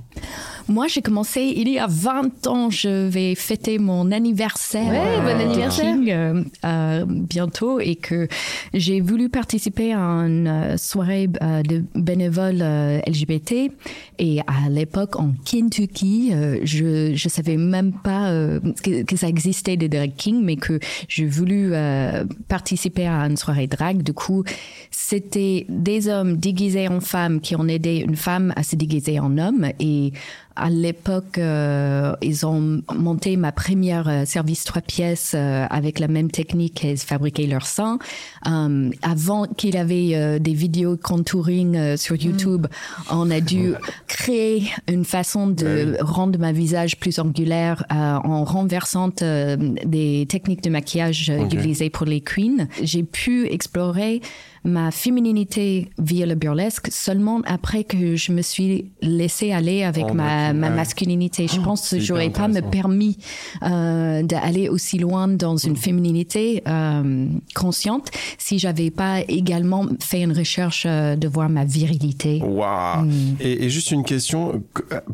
[0.70, 2.70] Moi, j'ai commencé il y a 20 ans.
[2.70, 4.90] Je vais fêter mon anniversaire.
[4.90, 5.96] Ouais, bon de anniversaire.
[5.96, 8.28] King, euh, euh, bientôt et que
[8.74, 13.72] j'ai voulu participer à une euh, soirée euh, de bénévoles euh, LGBT.
[14.20, 19.28] Et à l'époque, en Kentucky, euh, je je savais même pas euh, que, que ça
[19.28, 24.04] existait des drag kings, mais que j'ai voulu euh, participer à une soirée drag.
[24.04, 24.44] Du coup,
[24.92, 29.38] c'était des hommes déguisés en femmes qui ont aidé une femme à se déguiser en
[29.38, 30.12] homme et
[30.58, 36.08] à l'époque, euh, ils ont monté ma première euh, service trois pièces euh, avec la
[36.08, 38.00] même technique qu'ils fabriquaient leur sang.
[38.48, 42.66] Euh, avant qu'il avait euh, des vidéos contouring euh, sur YouTube,
[43.12, 43.74] on a dû
[44.08, 50.64] créer une façon de rendre ma visage plus angulaire euh, en renversant euh, des techniques
[50.64, 52.68] de maquillage utilisées pour les queens.
[52.82, 54.22] J'ai pu explorer
[54.64, 60.14] ma féminité via le burlesque seulement après que je me suis laissée aller avec Oh,
[60.14, 60.76] ma, ma ouais.
[60.76, 61.48] masculinité.
[61.48, 63.18] Je pense c'est que j'aurais pas me permis
[63.64, 70.32] euh, d'aller aussi loin dans une féminité euh, consciente si j'avais pas également fait une
[70.38, 72.42] recherche euh, de voir ma virilité.
[72.44, 73.36] Waouh Mm.
[73.42, 74.64] et, et juste une question,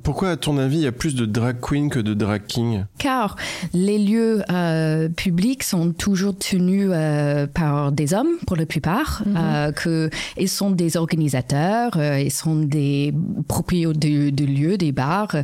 [0.04, 2.86] pourquoi à ton avis il y a plus de drag queen que de drag king?
[2.98, 3.36] Car
[3.74, 9.72] les lieux euh, publics sont toujours tenus euh, par des hommes pour la plupart, euh,
[9.72, 13.14] que ils sont des organisateurs, euh, ils sont des
[13.48, 15.36] propriétaires de, de lieux, des bars,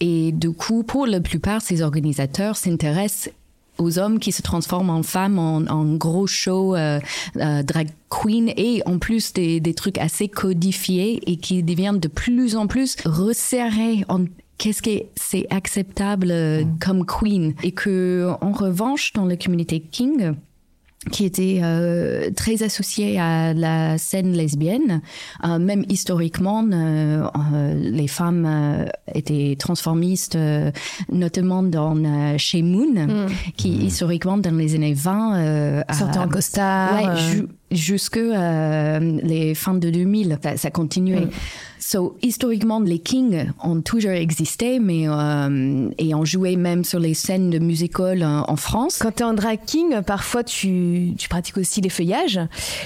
[0.00, 3.30] et du coup, pour la plupart, ces organisateurs s'intéressent
[3.78, 7.00] aux hommes qui se transforment en femmes en, en gros show euh,
[7.36, 12.08] euh, drag queen et en plus des, des trucs assez codifiés et qui deviennent de
[12.08, 14.24] plus en plus resserrés en
[14.58, 17.54] qu'est-ce que c'est acceptable euh, comme queen.
[17.62, 20.34] Et que en revanche dans la communauté king
[21.10, 25.00] qui était euh, très associée à la scène lesbienne.
[25.44, 27.28] Euh, même historiquement, euh,
[27.74, 30.70] les femmes euh, étaient transformistes, euh,
[31.10, 36.28] notamment dans euh, chez Moon, qui historiquement dans les années 20 euh, a- Sortait en
[36.28, 36.94] costard.
[36.94, 37.16] Ouais, euh.
[37.16, 41.26] ju- jusque euh, les fins de 2000, ça, ça continuait.
[41.26, 41.30] Mm.
[41.90, 47.14] So, historiquement, les kings ont toujours existé, mais euh, et ont joué même sur les
[47.14, 48.98] scènes de musical en, en France.
[49.00, 52.40] Quand tu es en drag king, parfois tu, tu pratiques aussi les feuillages.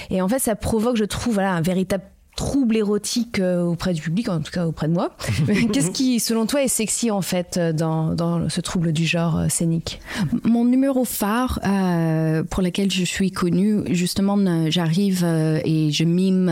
[0.09, 4.01] Et en fait, ça provoque, je trouve, voilà, un véritable trouble érotique euh, auprès du
[4.01, 5.15] public, en tout cas auprès de moi.
[5.71, 9.37] Qu'est-ce qui, selon toi, est sexy en fait euh, dans, dans ce trouble du genre
[9.37, 9.99] euh, scénique?
[10.43, 14.37] Mon numéro phare euh, pour lequel je suis connue, justement,
[14.69, 16.47] j'arrive euh, et je mime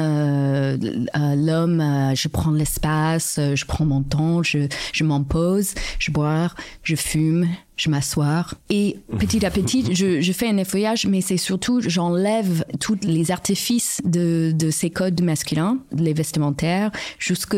[1.16, 6.50] l'homme, je prends l'espace, je prends mon temps, je, je m'en pose, je bois,
[6.84, 8.46] je fume, je m'assois.
[8.70, 13.32] Et petit à petit, je, je fais un effeuillage, mais c'est surtout, j'enlève tous les
[13.32, 17.58] artifices de, de ces codes masculins, les vestimentaires, jusque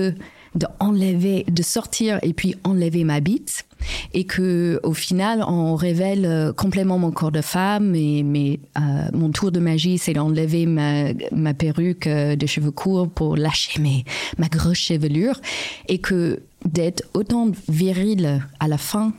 [0.55, 3.65] de enlever, de sortir et puis enlever ma bite
[4.13, 8.81] et que au final on révèle euh, complètement mon corps de femme et mais euh,
[9.13, 13.81] mon tour de magie c'est d'enlever ma, ma perruque euh, de cheveux courts pour lâcher
[13.81, 14.05] mes,
[14.37, 15.39] ma grosse chevelure
[15.87, 19.13] et que d'être autant viril à la fin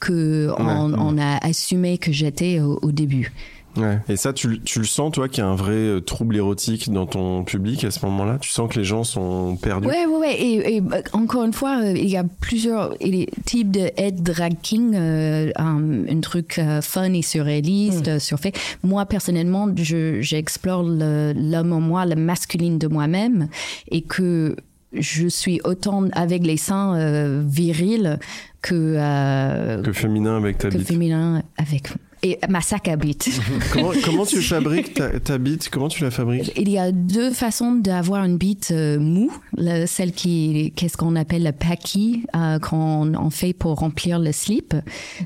[0.00, 3.32] que on, on a assumé que j'étais au, au début
[3.76, 4.00] Ouais.
[4.08, 6.36] Et ça, tu, le- tu le sens, toi, qu'il y a un vrai euh, trouble
[6.36, 8.38] érotique dans ton public à ce moment-là?
[8.40, 9.86] Tu sens que les gens sont perdus?
[9.86, 10.34] Ouais, ouais, ouais.
[10.42, 12.96] Et, et, euh, encore une fois, euh, il y a plusieurs
[13.44, 18.50] types de head drag king, euh, un, un truc euh, fun et surréaliste, euh, surfait.
[18.82, 23.46] Moi, personnellement, je- j'explore l'homme en moi, le masculine de moi-même,
[23.92, 24.56] et que
[24.92, 28.18] je suis autant avec les seins euh, virils
[28.62, 30.88] que, euh, Que féminin avec ta que bite.
[30.88, 31.88] féminin avec
[32.22, 33.30] et ma sac à bite.
[33.72, 35.70] comment, comment tu fabriques ta, ta bite?
[35.70, 36.52] Comment tu la fabriques?
[36.58, 41.16] Il y a deux façons d'avoir une bite euh, mou, le- celle qui, qu'est-ce qu'on
[41.16, 44.74] appelle le packy, euh, qu'on on fait pour remplir le slip.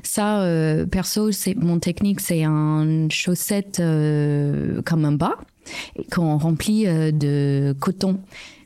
[0.03, 5.35] Ça, euh, perso, c'est mon technique, c'est une chaussette euh, comme un bas
[6.13, 8.19] qu'on remplit euh, de coton.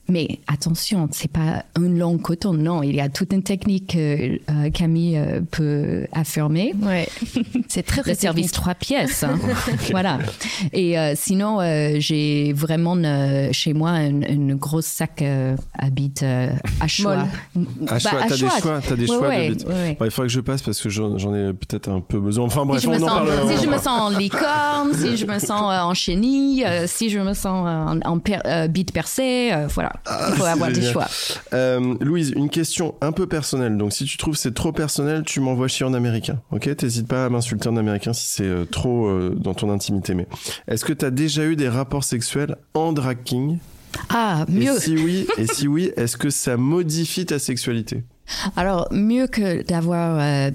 [0.09, 2.81] Mais attention, c'est pas un long coton, non.
[2.83, 6.73] Il y a toute une technique que euh, Camille euh, peut affirmer.
[6.81, 7.07] Ouais,
[7.67, 9.23] c'est très très Le service trois pièces.
[9.23, 9.37] hein.
[9.91, 10.17] voilà.
[10.73, 15.89] Et euh, sinon, euh, j'ai vraiment euh, chez moi une, une grosse sac euh, à
[15.89, 17.17] bite euh, à choix.
[17.19, 19.67] À Bah, choix, à t'as des choix, t'as des Ouais, choix ouais, de bite.
[19.67, 19.95] ouais.
[19.99, 22.45] Bon, il faudrait que je passe parce que j'en j'en ai peut-être un peu besoin.
[22.45, 23.29] Enfin bref, si je, me on en sens, parle.
[23.43, 26.65] on si en je me sens en licorne, si je me sens euh, en chenille,
[26.65, 29.67] euh, si je me sens euh, en, en per- euh, bite percée, euh,
[30.07, 30.91] Il faut c'est avoir génial.
[30.93, 31.07] choix.
[31.53, 33.77] Euh, Louise, une question un peu personnelle.
[33.77, 36.39] Donc, si tu trouves c'est trop personnel, tu m'envoies chier en américain.
[36.51, 40.13] Ok T'hésites pas à m'insulter en américain si c'est euh, trop euh, dans ton intimité.
[40.13, 40.27] Mais
[40.67, 43.57] est-ce que t'as déjà eu des rapports sexuels en drag king?
[44.09, 44.79] Ah, Et mieux.
[44.79, 48.03] si oui, et si oui, est-ce que ça modifie ta sexualité?
[48.55, 50.49] Alors, mieux que d'avoir euh,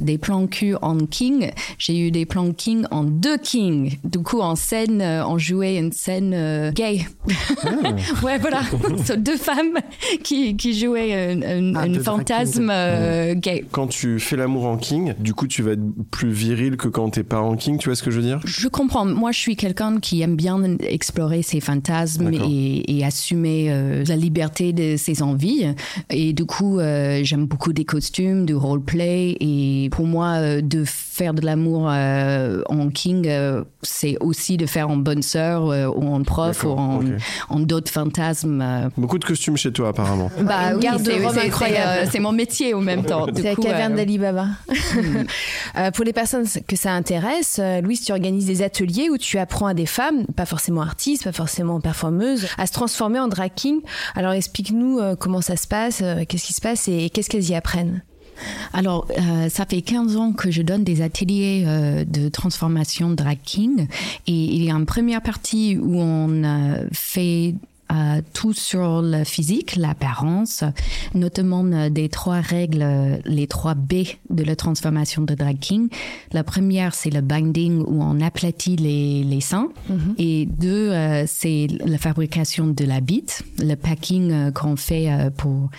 [0.00, 3.98] des plans cul en king, j'ai eu des plans king en deux kings.
[4.04, 7.06] Du coup, en scène, euh, on jouait une scène euh, gay.
[8.22, 8.60] ouais, voilà.
[9.04, 9.78] So, deux femmes
[10.22, 11.12] qui, qui jouaient
[11.42, 12.70] un, Ah, fantasme king.
[12.70, 13.64] euh, gay.
[13.70, 17.10] Quand tu fais l'amour en king, du coup, tu vas être plus viril que quand
[17.10, 17.78] t'es pas en king.
[17.78, 18.40] Tu vois ce que je veux dire?
[18.44, 19.04] Je comprends.
[19.04, 24.72] Moi, je suis quelqu'un qui aime bien explorer ses fantasmes et, et assumer la liberté
[24.72, 25.66] de ses envies.
[26.10, 29.36] Et du coup, euh, j'aime beaucoup des costumes, du roleplay.
[29.40, 34.66] Et pour moi, euh, de faire de l'amour euh, en king, euh, c'est aussi de
[34.66, 37.00] faire en bonne sœur euh, ou en prof ou en,
[37.60, 38.60] d'autres fantasmes.
[38.60, 38.88] euh.
[38.96, 40.30] Beaucoup de costumes chez toi, apparemment.
[40.42, 43.26] Bah, Une oui, c'est- euh, mon métier en même temps.
[43.34, 44.46] C'est la caverne euh, d'Ali Baba.
[45.76, 49.36] Euh, pour les personnes que ça intéresse, euh, Louise, tu organises des ateliers où tu
[49.38, 53.50] apprends à des femmes, pas forcément artistes, pas forcément performeuses, à se transformer en drag
[53.54, 53.80] king.
[54.14, 57.50] Alors explique-nous euh, comment ça se passe, euh, qu'est-ce qui se passe et, qu'est-ce qu'elles
[57.50, 58.02] y apprennent?
[58.72, 63.38] Alors, euh, ça fait 15 ans que je donne des ateliers euh, de transformation drag
[63.44, 63.86] king.
[64.26, 67.54] Et il y a une première partie où on euh, fait
[68.34, 70.64] tout sur le physique, l'apparence,
[71.14, 72.84] notamment des trois règles,
[73.24, 75.88] les trois B de la transformation de drag king.
[76.32, 79.68] La première, c'est le binding où on aplatit les, les seins.
[80.18, 80.92] Et deux,
[81.28, 85.70] c'est la fabrication de la bite, le packing qu'on fait pour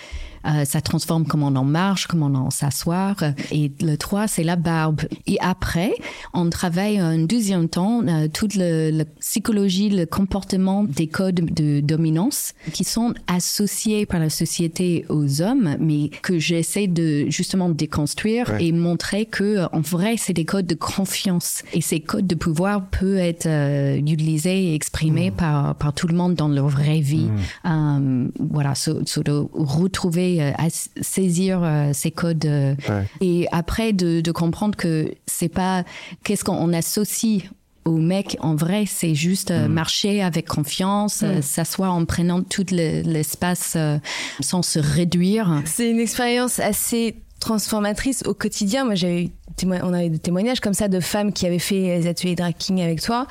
[0.48, 3.16] euh, ça transforme comment on marche, comment on s'asseoir.
[3.52, 5.02] Et le 3, c'est la barbe.
[5.26, 5.92] Et après,
[6.34, 12.54] on travaille un deuxième temps euh, toute la psychologie, le comportement des codes de dominance
[12.72, 18.66] qui sont associés par la société aux hommes, mais que j'essaie de justement déconstruire Ouais.
[18.66, 21.62] et montrer que en vrai, c'est des codes de confiance.
[21.72, 26.14] Et ces codes de pouvoir peuvent être euh, utilisés et exprimés par, par tout le
[26.14, 27.28] monde dans leur vraie vie.
[27.66, 32.44] Euh, voilà, so- so de retrouver, euh, à saisir euh, ces codes.
[32.46, 33.04] euh, Ouais.
[33.20, 35.84] Et après, de, de comprendre que c'est pas
[36.24, 37.42] qu'est-ce qu'on associe
[37.84, 41.42] au mec en vrai, c'est juste euh, marcher avec confiance, euh, Mm.
[41.42, 43.98] s'asseoir en prenant tout le- l'espace euh,
[44.40, 45.62] sans se réduire.
[45.64, 48.84] C'est une expérience assez transformatrice au quotidien.
[48.84, 49.28] Moi, j'avais eu
[49.66, 52.80] on avait des témoignages comme ça de femmes qui avaient fait les ateliers drag king
[52.80, 53.26] avec toi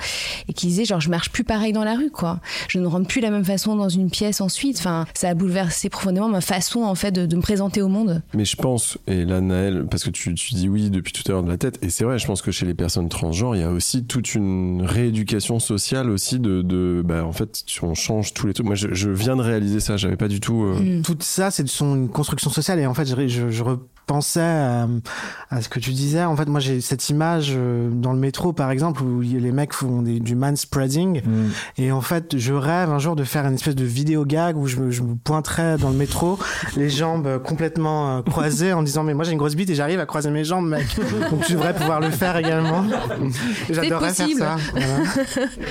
[0.47, 2.39] et qui disaient genre je marche plus pareil dans la rue quoi.
[2.69, 4.77] Je ne rentre plus de la même façon dans une pièce ensuite.
[4.79, 8.21] Enfin, ça a bouleversé profondément ma façon en fait de, de me présenter au monde.
[8.33, 11.31] Mais je pense, et là Naël, parce que tu, tu dis oui depuis tout à
[11.33, 13.61] l'heure de la tête, et c'est vrai, je pense que chez les personnes transgenres, il
[13.61, 18.33] y a aussi toute une rééducation sociale aussi de, de bah en fait, on change
[18.33, 18.65] tous les trucs.
[18.65, 20.63] Moi, je, je viens de réaliser ça, j'avais pas du tout.
[20.63, 22.79] euh, Tout ça, c'est de son une construction sociale.
[22.79, 23.63] Et en fait, je, je, je
[24.08, 24.88] repensais à,
[25.52, 26.24] à ce que tu disais.
[26.24, 29.38] En fait, moi, j'ai cette image euh, dans le métro, par exemple, où il y
[29.38, 31.22] a les mecs font des, du manspreading.
[31.78, 34.65] Et en fait, je rêve un jour de faire une espèce de vidéo gag où
[34.67, 36.39] je me, je me pointerais dans le métro,
[36.78, 40.00] les jambes complètement euh, croisées, en disant mais moi j'ai une grosse bite et j'arrive
[40.00, 40.86] à croiser mes jambes, mec.
[41.30, 42.86] Donc tu devrais pouvoir le faire également.
[43.70, 44.56] J'adorerais faire ça.
[44.72, 44.88] Voilà.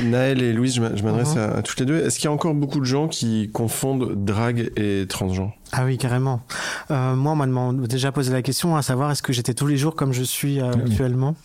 [0.05, 1.39] Naël et Louise, je m'a- je m'adresse Mhm.
[1.41, 1.99] à, à toutes les deux.
[2.05, 5.53] Est-ce qu'il y a encore beaucoup de gens qui confondent drague et transgenre?
[5.73, 6.41] Ah oui, carrément.
[6.91, 9.77] Euh, moi, on m'a déjà posé la question à savoir est-ce que j'étais tous les
[9.77, 11.35] jours comme je suis euh, actuellement?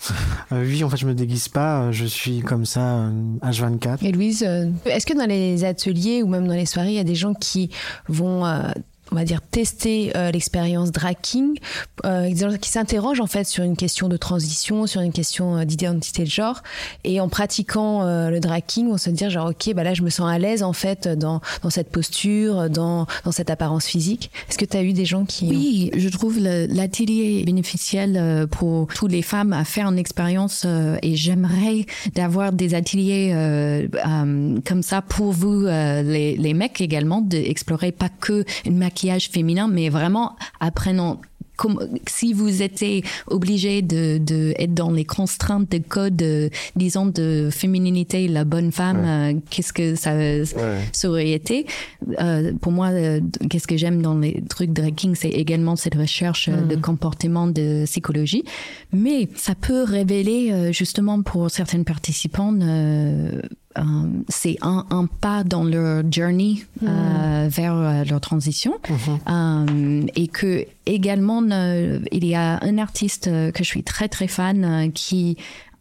[0.53, 1.83] Euh, oui, en fait, je me déguise pas.
[1.83, 3.09] euh, Je suis comme ça euh,
[3.41, 3.99] H24.
[4.05, 4.43] Et Louise,
[4.85, 7.33] est-ce que dans les ateliers ou même dans les soirées, il y a des gens
[7.33, 7.69] qui
[8.09, 8.59] vont, euh,
[9.11, 11.57] on va dire, tester euh, l'expérience drag king,
[12.05, 12.29] euh,
[12.61, 16.29] qui s'interrogent en fait sur une question de transition, sur une question euh, d'identité de
[16.29, 16.63] genre,
[17.03, 20.01] et en pratiquant euh, le drag king, on se dire genre ok, bah là je
[20.01, 24.31] me sens à l'aise en fait dans dans cette posture, dans dans cette apparence physique.
[24.49, 28.87] Est-ce que tu as eu des gens qui Oui, je trouve l'atelier bénéficiel euh, pour
[28.87, 34.59] toutes les femmes à faire une expérience euh, et j'aimerais d'avoir des ateliers euh, euh,
[34.65, 39.00] comme ça pour vous, euh, les, les mecs également, d'explorer pas que un maquillage
[39.31, 41.19] féminin, mais vraiment apprenant
[41.61, 47.05] comme, si vous étiez obligé de, de être dans les contraintes de code, euh, disons,
[47.05, 50.11] de fémininité, la bonne femme, euh, qu'est-ce que ça
[50.91, 51.67] ça aurait été?
[52.19, 55.95] Euh, Pour moi, euh, qu'est-ce que j'aime dans les trucs drag king, c'est également cette
[55.95, 58.43] recherche de comportement, de psychologie.
[58.91, 62.53] Mais ça peut révéler, justement, pour certaines participants,
[63.77, 63.81] euh,
[64.29, 68.73] c'est un, un pas dans leur journey euh, vers euh, leur transition.
[69.29, 74.27] Euh, et que également euh, il y a un artiste que je suis très très
[74.27, 75.37] fan euh, qui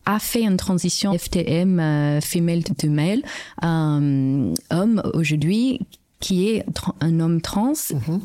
[0.06, 3.22] a fait une transition FTM euh, femelle to male
[3.64, 5.80] euh, homme aujourd'hui
[6.20, 6.64] qui est
[7.00, 7.72] un homme trans,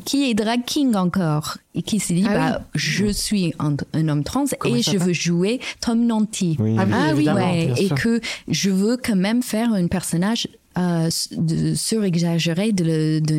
[0.04, 4.08] qui est drag king encore, et qui se dit, Ah bah, je suis un, un
[4.08, 6.56] homme trans Comment et je veux jouer Tom Nanty.
[6.60, 10.46] Ah oui, évidemment, ouais, et que je veux quand même faire un personnage
[10.78, 13.36] euh, de surexagéré de, le- de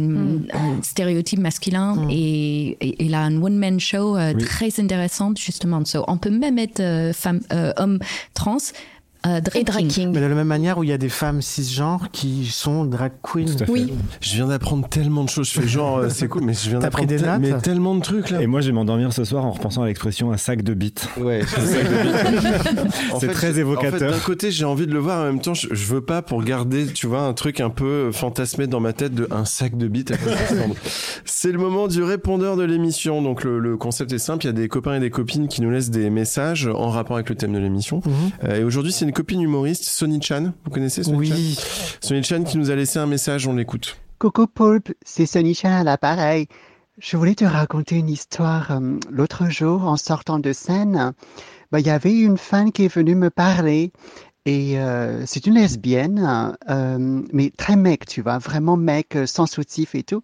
[0.56, 5.86] un stéréotype masculin et, et il a un one man show euh, très intéressant justement.
[5.86, 8.00] So, on peut même être euh, femme, euh, homme
[8.34, 8.58] trans.
[9.28, 10.12] Euh, drag et drag king.
[10.14, 13.12] Mais de la même manière où il y a des femmes cisgenres qui sont drag
[13.22, 13.66] queens.
[13.68, 13.94] Oui.
[14.22, 15.50] Je viens d'apprendre tellement de choses.
[15.50, 18.02] Je fais genre, euh, c'est cool, mais je viens d'apprendre des notes mais tellement de
[18.02, 18.42] trucs là.
[18.42, 21.10] Et moi, je vais m'endormir ce soir en repensant à l'expression un sac de bites.
[21.18, 24.12] Ouais, c'est En fait, très évocateur.
[24.12, 26.44] d'un côté, j'ai envie de le voir, en même temps, je, je veux pas pour
[26.44, 29.88] garder, tu vois, un truc un peu fantasmé dans ma tête de un sac de
[29.88, 30.14] bites.
[31.26, 33.22] C'est le moment du répondeur de l'émission.
[33.22, 34.46] Donc, le, le concept est simple.
[34.46, 37.18] Il y a des copains et des copines qui nous laissent des messages en rapport
[37.18, 38.02] avec le thème de l'émission.
[38.06, 38.14] Mhm.
[38.44, 40.54] Euh, et aujourd'hui, c'est une copine humoriste, Sonny Chan.
[40.64, 41.36] Vous connaissez Sonny Chan?
[41.36, 41.58] Oui.
[42.02, 43.48] Sonny Chan qui nous a laissé un message.
[43.48, 43.98] On l'écoute.
[44.20, 46.46] Coucou Poulpe, c'est Sonny Chan à l'appareil.
[47.00, 48.70] Je voulais te raconter une histoire.
[48.70, 51.14] euh, L'autre jour, en sortant de scène,
[51.72, 53.92] bah, il y avait une fan qui est venue me parler.
[54.46, 59.96] Et euh, c'est une lesbienne, euh, mais très mec, tu vois, vraiment mec, sans soutif
[59.96, 60.22] et tout.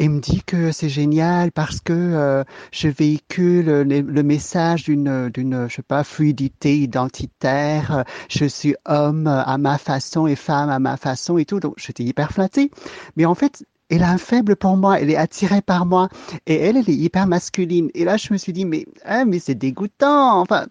[0.00, 5.68] Et me dit que c'est génial parce que euh, je véhicule le, message d'une, d'une,
[5.68, 8.04] je sais pas, fluidité identitaire.
[8.30, 11.58] Je suis homme à ma façon et femme à ma façon et tout.
[11.60, 12.70] Donc, j'étais hyper flattée.
[13.16, 16.08] Mais en fait, elle a un faible pour moi, elle est attirée par moi.
[16.46, 17.90] Et elle, elle est hyper masculine.
[17.94, 20.40] Et là, je me suis dit, mais, hein, mais c'est dégoûtant.
[20.40, 20.68] Enfin,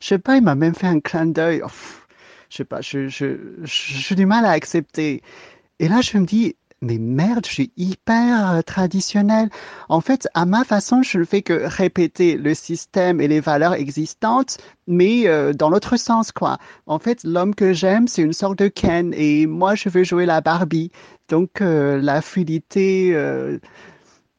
[0.00, 1.62] je sais pas, il m'a même fait un clin d'œil.
[1.64, 1.68] Oh,
[2.50, 3.26] je sais pas, je, je,
[3.64, 5.22] je- j'ai du mal à accepter.
[5.80, 9.48] Et là, je me dis, mais merde, je suis hyper euh, traditionnel.
[9.88, 13.74] En fait, à ma façon, je ne fais que répéter le système et les valeurs
[13.74, 16.58] existantes, mais euh, dans l'autre sens, quoi.
[16.86, 20.26] En fait, l'homme que j'aime, c'est une sorte de Ken, et moi, je veux jouer
[20.26, 20.90] la Barbie.
[21.28, 23.16] Donc, euh, la fluidité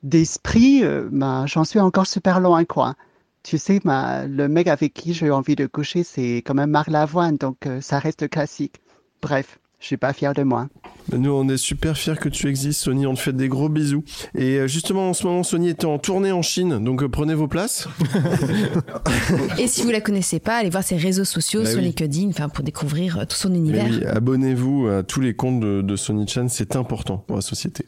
[0.04, 2.96] d'esprit, bah, j'en suis encore super loin, quoi.
[3.44, 7.38] Tu sais, le mec avec qui j'ai envie de coucher, c'est quand même Marc Lavoine,
[7.38, 8.76] donc ça reste classique.
[9.22, 10.68] Bref, je suis pas fier de moi.
[11.16, 13.06] Nous, on est super fiers que tu existes, Sony.
[13.06, 14.04] On te fait des gros bisous.
[14.34, 17.36] Et euh, justement, en ce moment, Sony est en tournée en Chine, donc euh, prenez
[17.36, 17.88] vos places.
[19.60, 21.86] Et si vous la connaissez pas, allez voir ses réseaux sociaux, Bah sur oui.
[21.86, 23.86] LinkedIn, enfin pour découvrir euh, tout son Mais univers.
[23.88, 27.86] oui, abonnez-vous à tous les comptes de, de Sony Chan, c'est important pour la société.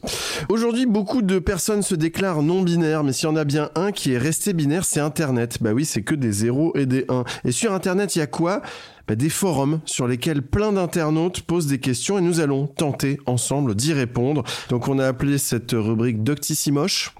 [0.48, 3.90] Aujourd'hui, beaucoup de personnes se déclarent non binaires, mais s'il y en a bien un
[3.90, 5.58] qui est resté binaire, c'est Internet.
[5.60, 7.24] Bah oui, c'est que des zéros et des 1.
[7.44, 8.62] Et sur Internet, il y a quoi?
[9.08, 13.74] Bah, Des forums sur lesquels plein d'internautes posent des questions et nous allons tenter ensemble
[13.74, 14.44] d'y répondre.
[14.68, 17.14] Donc on a appelé cette rubrique Doctissimoche.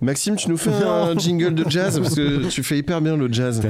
[0.00, 3.30] Maxime, tu nous fais un jingle de jazz parce que tu fais hyper bien le
[3.30, 3.60] jazz.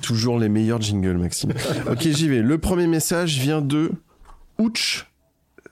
[0.00, 1.52] Toujours les meilleurs jingles, Maxime.
[1.90, 2.40] Ok, j'y vais.
[2.40, 3.90] Le premier message vient de
[4.58, 5.07] Ouch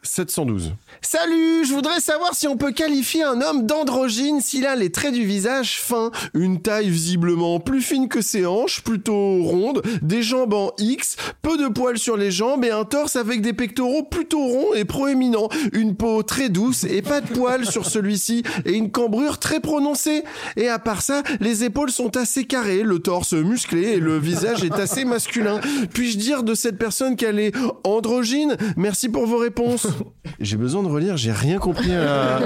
[0.07, 0.73] 712.
[1.03, 5.13] Salut, je voudrais savoir si on peut qualifier un homme d'androgyne s'il a les traits
[5.13, 10.55] du visage fins, Une taille visiblement plus fine que ses hanches, plutôt ronde, des jambes
[10.55, 14.45] en X, peu de poils sur les jambes et un torse avec des pectoraux plutôt
[14.47, 18.91] ronds et proéminents, une peau très douce et pas de poils sur celui-ci et une
[18.91, 20.23] cambrure très prononcée.
[20.57, 24.65] Et à part ça, les épaules sont assez carrées, le torse musclé et le visage
[24.65, 25.61] est assez masculin.
[25.93, 27.53] Puis-je dire de cette personne qu'elle est
[27.85, 28.57] androgyne?
[28.77, 29.87] Merci pour vos réponses.
[30.41, 32.41] J'ai besoin de relire, j'ai rien compris à la...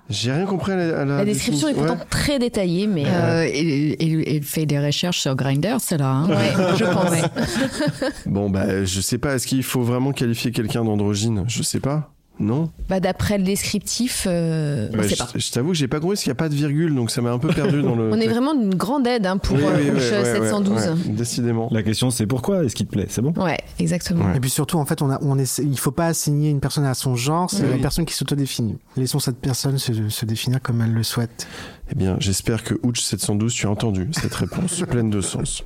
[0.10, 3.42] J'ai rien compris à la, à la La description est pourtant très détaillée, mais euh,
[3.44, 6.08] Euh, il, il- il fait des recherches sur Grindr, c'est là.
[6.10, 6.28] hein.
[6.28, 8.10] ouais, je pense.
[8.26, 11.44] Bon, bah, je sais pas, est-ce qu'il faut vraiment qualifier quelqu'un d'androgyne?
[11.48, 12.12] Je sais pas.
[12.40, 15.28] Non Bah, D'après le descriptif, euh, on Bah, sait je, pas.
[15.34, 17.20] je t'avoue que j'ai pas compris parce qu'il n'y a pas de virgule, donc ça
[17.20, 18.10] m'a un peu perdu dans le.
[18.12, 20.76] On est vraiment d'une grande aide hein, pour Oui, euh, oui, Ouche ouais, ouais, 712.
[20.76, 21.68] ouais, ouais, décidément.
[21.72, 23.06] La question c'est pourquoi Est-ce qu'il te plaît?
[23.08, 23.32] C'est bon?
[23.36, 24.26] Ouais, exactement.
[24.26, 24.36] Ouais.
[24.36, 26.84] Et puis surtout, en fait, on a, on essaie, il faut pas assigner une personne
[26.84, 27.70] à son genre, c'est Oui.
[27.70, 28.78] la personne qui s'autodéfinit.
[28.96, 31.48] Laissons cette personne se, se définir comme elle le souhaite.
[31.90, 35.64] Eh bien, j'espère que Ouch 712, tu as entendu cette réponse pleine de sens.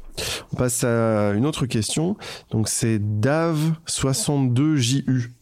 [0.52, 2.16] On passe à une autre question.
[2.50, 5.32] Donc, c'est Dave62JU.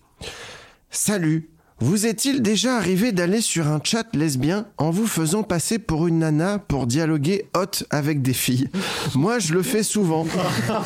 [0.91, 1.49] Salut
[1.83, 6.19] vous est-il déjà arrivé d'aller sur un chat lesbien en vous faisant passer pour une
[6.19, 8.69] nana pour dialoguer hot avec des filles?
[9.15, 10.27] Moi, je le fais souvent.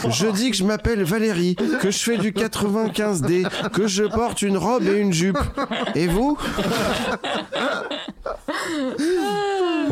[0.08, 4.56] Je dis que je m'appelle Valérie, que je fais du 95D, que je porte une
[4.56, 5.36] robe et une jupe.
[5.96, 6.38] Et vous?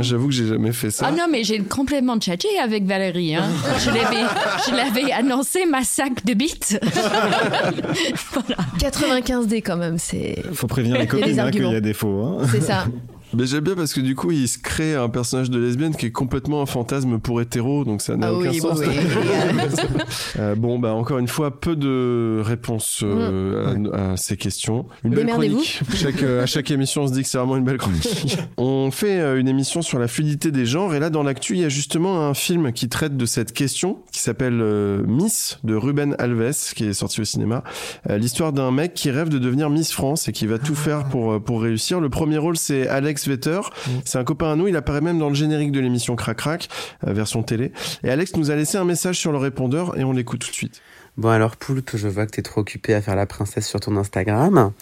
[0.01, 1.07] J'avoue que j'ai jamais fait ça.
[1.09, 3.35] Ah non, mais j'ai complètement tchatché avec Valérie.
[3.35, 3.49] Hein.
[3.79, 4.25] Je l'avais,
[4.69, 6.79] je l'avais annoncé ma sac de bites.
[8.79, 12.23] 95D quand même, c'est Faut prévenir les copines hein, qu'il y a des faux.
[12.25, 12.47] hein.
[12.51, 12.87] c'est ça.
[13.35, 16.07] Mais j'aime bien parce que du coup, il se crée un personnage de lesbienne qui
[16.07, 18.79] est complètement un fantasme pour hétéro, donc ça n'a Ah aucun oui, sens.
[18.81, 18.87] oui.
[20.39, 24.87] Euh, bon, bah encore une fois, peu de réponses euh, à, à ces questions.
[25.05, 25.81] Une belle chronique.
[25.95, 28.39] Chaque, euh, à chaque émission, on se dit que c'est vraiment une belle chronique.
[28.57, 31.65] on fait une émission sur la fluidité des genres, et là, dans l'actu, il y
[31.65, 34.63] a justement un film qui traite de cette question, qui s'appelle
[35.07, 37.63] Miss de Ruben Alves, qui est sorti au cinéma.
[38.09, 41.43] L'histoire d'un mec qui rêve de devenir Miss France et qui va tout faire pour,
[41.43, 42.01] pour réussir.
[42.01, 43.61] Le premier rôle, c'est Alex Vetter.
[44.05, 46.69] C'est un copain à nous, il apparaît même dans le générique de l'émission Crac Crac,
[47.07, 47.73] euh, version télé.
[48.05, 50.55] Et Alex nous a laissé un message sur le répondeur et on l'écoute tout de
[50.55, 50.83] suite.
[51.17, 53.97] Bon alors Poulpe, je vois que t'es trop occupé à faire la princesse sur ton
[53.97, 54.73] Instagram.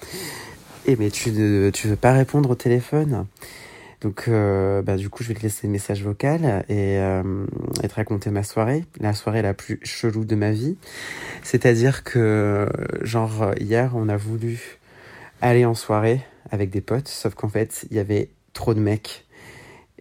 [0.87, 3.27] Et mais tu ne tu veux pas répondre au téléphone.
[4.01, 7.23] Donc euh, bah du coup je vais te laisser un message vocal et, euh,
[7.83, 10.77] et te raconter ma soirée, la soirée la plus chelou de ma vie.
[11.43, 12.67] C'est-à-dire que
[13.03, 14.79] genre hier on a voulu
[15.43, 16.21] aller en soirée
[16.51, 19.27] avec des potes, sauf qu'en fait il y avait trop de mecs.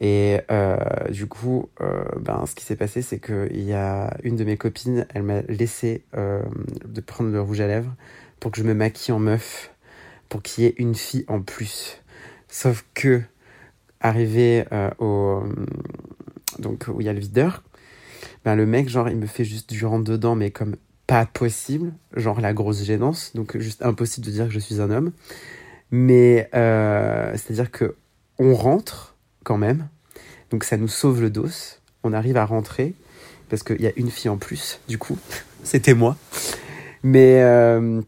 [0.02, 0.78] Et euh,
[1.10, 4.56] du coup, euh, ben, ce qui s'est passé, c'est qu'il y a une de mes
[4.56, 6.42] copines, elle m'a laissé euh,
[6.86, 7.94] de prendre le rouge à lèvres
[8.40, 9.74] pour que je me maquille en meuf,
[10.30, 12.02] pour qu'il y ait une fille en plus.
[12.48, 13.22] Sauf que,
[14.00, 14.66] arrivé
[15.00, 15.44] au.
[16.60, 17.64] Donc, où il y a le videur,
[18.46, 20.78] ben, le mec, genre, il me fait juste du rentre dedans, mais comme
[21.08, 24.92] pas possible, genre la grosse gênance, donc juste impossible de dire que je suis un
[24.92, 25.12] homme.
[25.92, 27.96] Mais euh, c'est-à-dire que
[28.38, 29.88] on rentre quand même,
[30.52, 31.48] donc ça nous sauve le dos.
[32.04, 32.94] On arrive à rentrer
[33.50, 35.18] parce qu'il y a une fille en plus, du coup,
[35.64, 36.16] c'était moi.
[37.02, 38.02] Mais euh,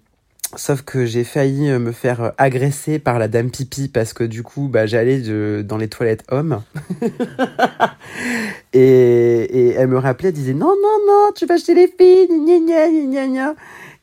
[0.55, 4.67] sauf que j'ai failli me faire agresser par la dame pipi parce que du coup,
[4.67, 5.19] bah, j'allais
[5.63, 6.61] dans les toilettes hommes.
[8.73, 12.27] et, et elle me rappelait, elle disait non, non, non, tu vas chez les filles,
[12.27, 13.55] gna gna gna gna.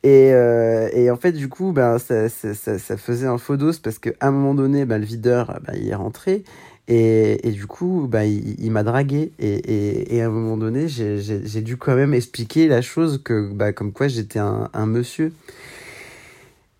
[0.08, 3.72] Et, euh, et en fait, du coup, ben, ça, ça, ça, faisait un faux dos
[3.82, 6.44] parce qu'à un moment donné, ben, le videur, ben, il est rentré.
[6.88, 9.32] Et, et du coup, ben, il, m'a dragué.
[9.38, 13.72] Et, et, à un moment donné, j'ai dû quand même expliquer la chose que, ben,
[13.72, 15.34] comme quoi j'étais un, un monsieur.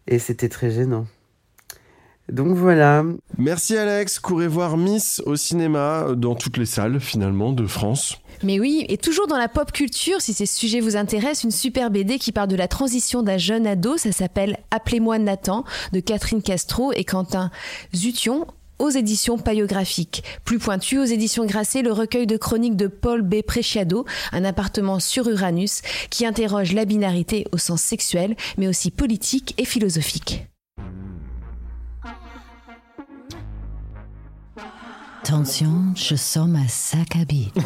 [0.07, 1.07] Et c'était très gênant.
[2.33, 3.05] Donc voilà.
[3.37, 8.21] Merci Alex, courez voir Miss au cinéma, euh, dans toutes les salles finalement de France.
[8.43, 11.91] Mais oui, et toujours dans la pop culture, si ces sujets vous intéressent, une super
[11.91, 16.43] BD qui parle de la transition d'un jeune ado, ça s'appelle Appelez-moi Nathan, de Catherine
[16.43, 17.51] Castro et Quentin
[17.95, 18.47] Zution
[18.79, 20.23] aux éditions Paiographiques.
[20.45, 23.43] Plus pointu, aux éditions Grasset, le recueil de chroniques de Paul B.
[23.43, 29.55] Preciado, un appartement sur Uranus, qui interroge la binarité au sens sexuel, mais aussi politique
[29.59, 30.47] et philosophique.
[35.29, 37.53] Attention, je sors ma sac à billes.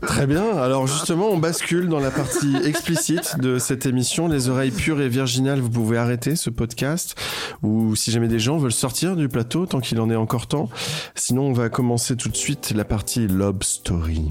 [0.00, 4.26] Très bien, alors justement on bascule dans la partie explicite de cette émission.
[4.26, 7.14] Les oreilles pures et virginales, vous pouvez arrêter ce podcast.
[7.62, 10.70] Ou si jamais des gens veulent sortir du plateau, tant qu'il en est encore temps.
[11.14, 14.28] Sinon on va commencer tout de suite la partie Lob Story.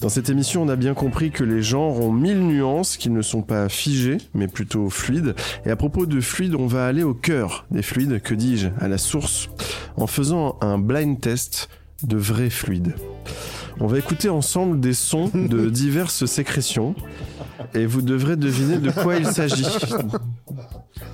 [0.00, 3.22] Dans cette émission, on a bien compris que les genres ont mille nuances, qu'ils ne
[3.22, 5.34] sont pas figés, mais plutôt fluides.
[5.64, 8.88] Et à propos de fluides, on va aller au cœur des fluides, que dis-je, à
[8.88, 9.48] la source,
[9.96, 11.68] en faisant un blind test
[12.02, 12.94] de vrais fluides.
[13.80, 16.94] On va écouter ensemble des sons de diverses sécrétions
[17.74, 19.66] et vous devrez deviner de quoi il s'agit.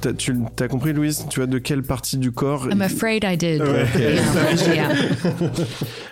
[0.00, 1.26] T'as, tu as compris, Louise?
[1.30, 3.60] Tu vois de quelle partie du corps I'm afraid I did.
[3.62, 3.86] Ouais.
[3.96, 4.74] Yeah.
[4.74, 4.88] Yeah.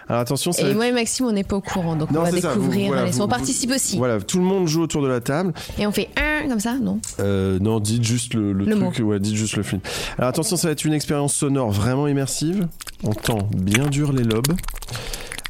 [0.09, 2.11] Alors attention, ça va Et être- moi et Maxime, on n'est pas au courant, donc
[2.11, 2.87] Non, on va vous- découvrir.
[2.89, 3.97] voilà, Allez, vous- on vous- participe aussi.
[3.97, 5.53] Voilà, tout le monde joue autour de la table.
[5.79, 7.01] Et on fait un comme ça, non?
[7.21, 9.81] Euh, non, dites juste le, le Le truc, ouais, dites juste le film.
[10.19, 12.67] Alors attention, ça va être une expérience sonore vraiment immersive.
[13.05, 14.53] On tend bien dur les lobes.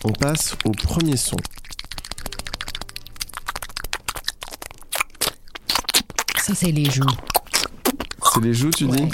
[0.05, 1.37] On passe au premier son.
[6.53, 7.03] Ça, c'est les joues.
[8.35, 9.09] C'est les joues, tu dis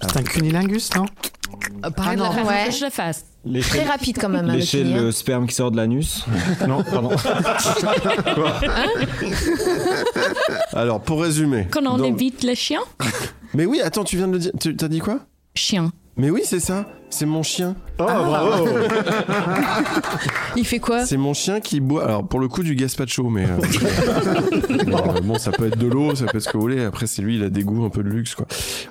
[0.00, 1.04] C'est un cunilingus, non
[1.84, 2.30] Euh, Ah non.
[2.44, 2.70] Ouais.
[2.70, 3.24] je le fasse.
[3.62, 4.44] Très rapide quand même.
[4.48, 6.24] hein, le Lécher le sperme qui sort de l'anus
[6.68, 7.10] Non, pardon.
[10.74, 11.66] Alors, pour résumer.
[11.72, 12.80] Quand on donc- évite le chien?
[13.52, 14.52] Mais oui, attends, tu viens de le dire.
[14.60, 15.18] Tu t'as dit quoi?
[15.56, 15.90] Chien.
[16.16, 16.86] Mais oui, c'est ça.
[17.14, 17.76] C'est mon chien.
[18.00, 18.66] Oh, bravo
[20.56, 22.04] Il fait quoi C'est mon chien qui boit.
[22.06, 23.46] Alors, pour le coup, du gazpacho, mais.
[23.48, 23.60] euh,
[24.70, 26.82] euh, bon, ça peut être de l'eau, ça peut être ce que vous voulez.
[26.82, 28.46] Après, c'est lui, il a des goûts un peu de luxe, quoi.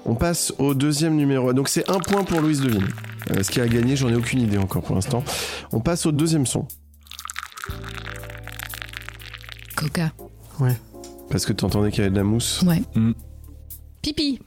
[0.06, 1.52] On passe au deuxième numéro.
[1.52, 2.88] Donc, c'est un point pour Louise Devine.
[3.32, 5.22] Euh, ce qui a gagné, j'en ai aucune idée encore pour l'instant.
[5.74, 6.66] On passe au deuxième son.
[9.76, 10.14] Coca.
[10.62, 10.78] Ouais.
[11.30, 12.62] Parce que t'entendais qu'il y avait de la mousse.
[12.62, 12.82] Ouais.
[12.96, 13.12] Hmm.
[14.02, 14.40] Pipi.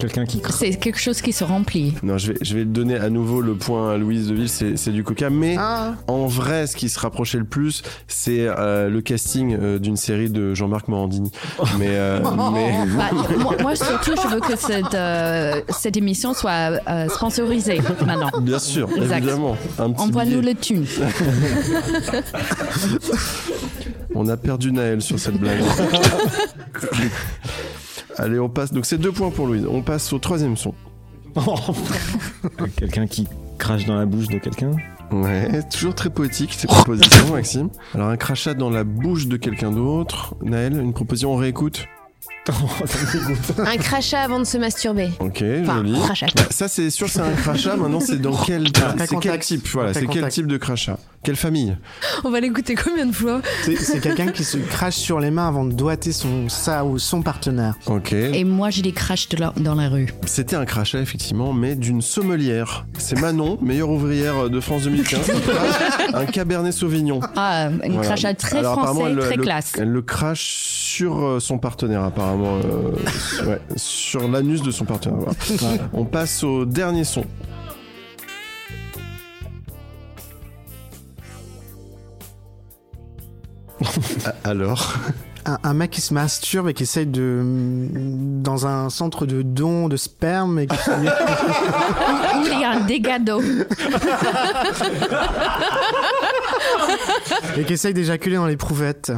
[0.00, 0.52] Quelqu'un qui craint.
[0.58, 1.94] C'est quelque chose qui se remplit.
[2.02, 4.90] Non, je vais, je vais donner à nouveau le point à Louise Deville, c'est c'est
[4.92, 5.30] du coca.
[5.30, 5.94] Mais Ah.
[6.08, 10.30] en vrai, ce qui se rapprochait le plus, c'est euh, le casting euh, d'une série
[10.30, 11.30] de Jean-Marc Morandini.
[11.78, 12.20] Mais, euh,
[12.52, 12.72] mais...
[12.96, 18.30] Bah, moi, moi, surtout, je veux que cette, euh, cette émission soit euh, sponsorisée maintenant.
[18.40, 19.18] Bien sûr, Exact.
[19.18, 19.56] évidemment.
[19.78, 20.86] Un petit Envoie-nous le thune.
[24.14, 25.60] On a perdu Naël sur cette blague.
[28.20, 28.72] Allez, on passe.
[28.72, 29.66] Donc c'est deux points pour Louise.
[29.70, 30.74] On passe au troisième son.
[32.76, 33.26] Quelqu'un qui
[33.58, 34.72] crache dans la bouche de quelqu'un
[35.12, 37.68] Ouais, toujours très poétique ces propositions, Maxime.
[37.94, 40.34] Alors un crachat dans la bouche de quelqu'un d'autre.
[40.42, 41.86] Naël, une proposition, on réécoute.
[43.58, 45.10] Un crachat avant de se masturber.
[45.20, 46.00] Ok, Enfin, joli.
[46.00, 46.26] crachat.
[46.34, 47.76] Bah, ça c'est sûr, c'est un crachat.
[47.76, 48.66] Maintenant, c'est dans quel,
[48.98, 51.76] c'est quel type Voilà, c'est quel type de crachat Quelle famille
[52.24, 55.48] On va l'écouter combien de fois C'est c'est quelqu'un qui se crache sur les mains
[55.48, 57.74] avant de doigter son, ça ou son partenaire.
[57.86, 58.14] Ok.
[58.14, 60.08] Et moi, j'ai des crashs de la- dans la rue.
[60.24, 62.86] C'était un crachat effectivement, mais d'une sommelière.
[62.96, 65.20] C'est Manon, meilleure ouvrière de France 2015.
[65.26, 67.20] qui crache un Cabernet Sauvignon.
[67.36, 68.06] Ah, une Voilà.
[68.08, 69.72] crachat très Alors, français, elle le- très le- classe.
[69.78, 72.56] Elle le crache sur euh, son partenaire, apparemment.
[72.64, 72.92] euh,
[73.46, 75.18] ouais, sur l'anus de son partenaire.
[75.18, 75.82] voilà.
[75.92, 77.24] On passe au dernier son.
[84.44, 84.94] Alors
[85.46, 87.42] Un, un mec qui se masturbe et qui essaye de.
[88.42, 90.76] dans un centre de don de sperme et qui.
[92.44, 93.40] Il y a un dégât d'eau.
[97.56, 99.12] et qui essaye d'éjaculer dans l'éprouvettes.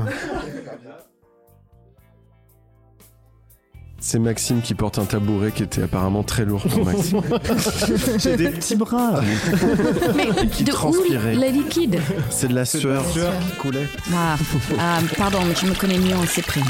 [4.04, 7.20] C'est Maxime qui porte un tabouret qui était apparemment très lourd pour Maxime.
[8.18, 9.20] J'ai des petits bras
[10.16, 11.34] Mais qui de où transpirait.
[11.36, 13.04] le liquide C'est de la sueur.
[13.12, 13.86] qui coulait.
[14.12, 14.36] ah,
[14.78, 16.64] ah, Pardon, mais je me connais mieux en cyprine.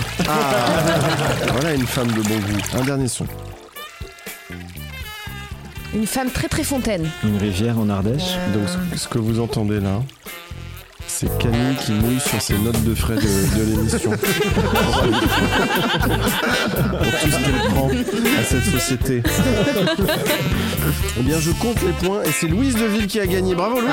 [1.52, 2.78] Voilà une femme de bon goût.
[2.78, 3.24] Un dernier son.
[5.94, 7.08] Une femme très très fontaine.
[7.24, 8.36] Une rivière en Ardèche.
[8.52, 10.02] Donc ce que vous entendez là,
[11.12, 14.10] c'est Camille qui mouille sur ses notes de frais de, l'émission.
[14.10, 14.20] Pour
[17.10, 19.22] tout ce qu'elle prend à cette société.
[21.18, 23.54] eh bien, je compte les points et c'est Louise Deville qui a gagné.
[23.54, 23.92] Bravo Louise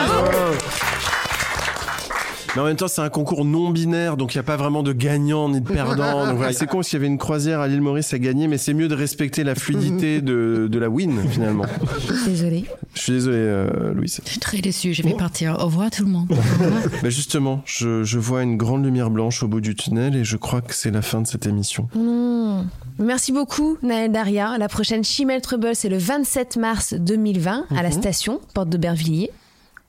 [2.56, 4.84] mais en même temps, c'est un concours non binaire, donc il n'y a pas vraiment
[4.84, 6.26] de gagnant ni de perdant.
[6.28, 8.58] Donc voilà, c'est con s'il y avait une croisière à l'île Maurice à gagner, mais
[8.58, 11.66] c'est mieux de respecter la fluidité de, de la win finalement.
[12.26, 12.66] Désolée.
[12.96, 14.20] Je suis désolé, euh, Louise.
[14.26, 15.58] Je suis très déçue, je vais partir.
[15.60, 16.28] Au revoir tout le monde.
[17.02, 20.38] Bah justement, je, je vois une grande lumière blanche au bout du tunnel et je
[20.38, 21.88] crois que c'est la fin de cette émission.
[22.98, 24.58] Merci beaucoup, Naël Daria.
[24.58, 27.92] La prochaine Chimel Trouble, c'est le 27 mars 2020 à la Mhm.
[27.94, 29.32] station, porte d'Aubervilliers.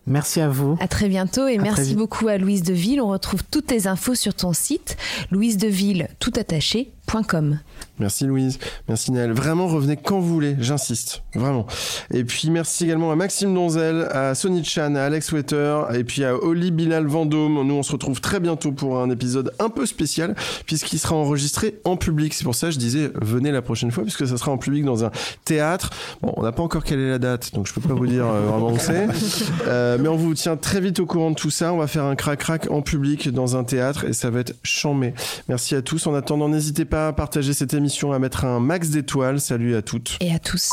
[0.07, 0.77] Merci à vous.
[0.81, 3.01] À très bientôt et À merci beaucoup à Louise Deville.
[3.01, 4.97] On retrouve toutes tes infos sur ton site
[5.31, 6.91] louisedeville, tout attaché,
[7.99, 9.33] Merci Louise, merci Naël.
[9.33, 11.67] Vraiment, revenez quand vous voulez, j'insiste, vraiment.
[12.13, 16.25] Et puis merci également à Maxime Donzel, à Sonny Chan, à Alex Wetter, et puis
[16.25, 17.67] à Oli Bilal Vendôme.
[17.67, 20.37] Nous, on se retrouve très bientôt pour un épisode un peu spécial,
[20.67, 22.33] puisqu'il sera enregistré en public.
[22.33, 24.85] C'est pour ça que je disais, venez la prochaine fois, puisque ça sera en public
[24.85, 25.11] dans un
[25.45, 25.91] théâtre.
[26.23, 28.25] Bon, on n'a pas encore quelle est la date, donc je peux pas vous dire
[28.25, 29.09] euh, vraiment où c'est.
[29.67, 31.73] Euh, mais on vous tient très vite au courant de tout ça.
[31.73, 35.13] On va faire un crac-crac en public dans un théâtre, et ça va être chambé.
[35.49, 36.07] Merci à tous.
[36.07, 39.41] En attendant, n'hésitez pas à partager cette émission, à mettre un max d'étoiles.
[39.41, 40.17] Salut à toutes.
[40.21, 40.71] Et à tous.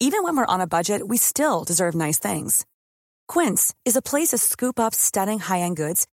[0.00, 2.64] Even when we're on a budget, we still deserve nice things.
[3.26, 6.06] Quince is a place to scoop up stunning high-end goods